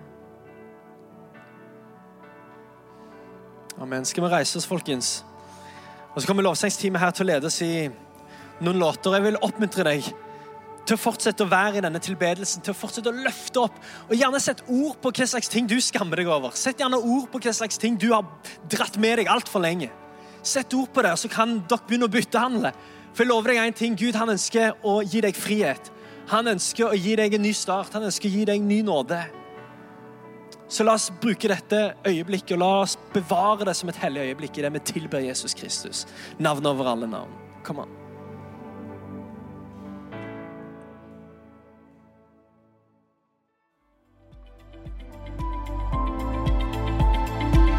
Amen. 3.78 4.04
Skal 4.04 4.24
vi 4.24 4.30
reise 4.32 4.56
oss, 4.56 4.66
folkens? 4.66 5.10
Og 6.14 6.22
så 6.22 6.26
kommer 6.26 6.42
lovsangsteamet 6.42 7.04
her 7.04 7.12
til 7.12 7.26
å 7.26 7.30
lede 7.34 7.52
oss 7.52 7.60
i 7.62 7.84
noen 8.64 8.80
låter. 8.80 9.12
Jeg 9.18 9.26
vil 9.28 9.38
oppmuntre 9.44 9.84
deg 9.90 10.08
til 10.88 10.96
å 10.96 11.00
fortsette 11.00 11.44
å 11.44 11.50
være 11.50 11.78
i 11.78 11.84
denne 11.84 12.00
tilbedelsen, 12.02 12.62
til 12.64 12.72
å 12.72 12.78
fortsette 12.78 13.10
å 13.12 13.24
løfte 13.26 13.60
opp. 13.66 13.76
Og 14.08 14.16
gjerne 14.16 14.40
sett 14.40 14.62
ord 14.64 14.96
på 15.02 15.12
hva 15.12 15.26
slags 15.28 15.50
ting 15.52 15.68
du 15.68 15.76
skammer 15.84 16.20
deg 16.20 16.30
over. 16.32 16.54
Sett 16.56 16.80
gjerne 16.80 17.00
ord 17.00 17.28
på 17.32 17.40
hva 17.44 17.52
slags 17.56 17.80
ting 17.80 17.98
du 18.00 18.08
har 18.14 18.24
dratt 18.72 18.96
med 19.00 19.20
deg 19.20 19.32
altfor 19.32 19.62
lenge. 19.64 19.90
Sett 20.42 20.72
ord 20.74 20.88
på 20.94 21.04
det, 21.04 21.12
så 21.20 21.28
kan 21.32 21.58
dere 21.68 21.84
begynne 21.88 22.08
å 22.08 22.14
byttehandle. 22.14 22.72
For 23.12 23.24
jeg 23.24 23.32
lover 23.32 23.52
deg 23.52 23.62
en 23.66 23.76
ting, 23.76 23.98
Gud 23.98 24.16
han 24.16 24.32
ønsker 24.32 24.78
å 24.86 25.00
gi 25.02 25.20
deg 25.24 25.36
frihet. 25.36 25.92
Han 26.32 26.48
ønsker 26.54 26.88
å 26.88 26.96
gi 26.96 27.16
deg 27.18 27.36
en 27.36 27.44
ny 27.44 27.52
start. 27.56 27.92
Han 27.96 28.08
ønsker 28.08 28.30
å 28.30 28.32
gi 28.32 28.46
deg 28.48 28.62
en 28.62 28.70
ny 28.70 28.80
nåde. 28.86 29.20
Så 30.68 30.84
la 30.84 30.94
oss 30.98 31.08
bruke 31.20 31.48
dette 31.48 31.80
øyeblikket 32.06 32.52
og 32.58 32.60
la 32.62 32.72
oss 32.82 32.98
bevare 33.14 33.70
det 33.70 33.76
som 33.76 33.88
et 33.88 34.00
hellig 34.02 34.28
øyeblikk 34.28 34.60
i 34.60 34.66
det 34.66 34.74
vi 34.76 34.84
tilber 34.92 35.24
Jesus 35.24 35.56
Kristus. 35.56 36.04
Navnet 36.38 36.68
over 36.72 36.92
alle 36.92 37.08
navn. 37.08 37.32
Kom 37.64 37.80
an. 37.84 37.97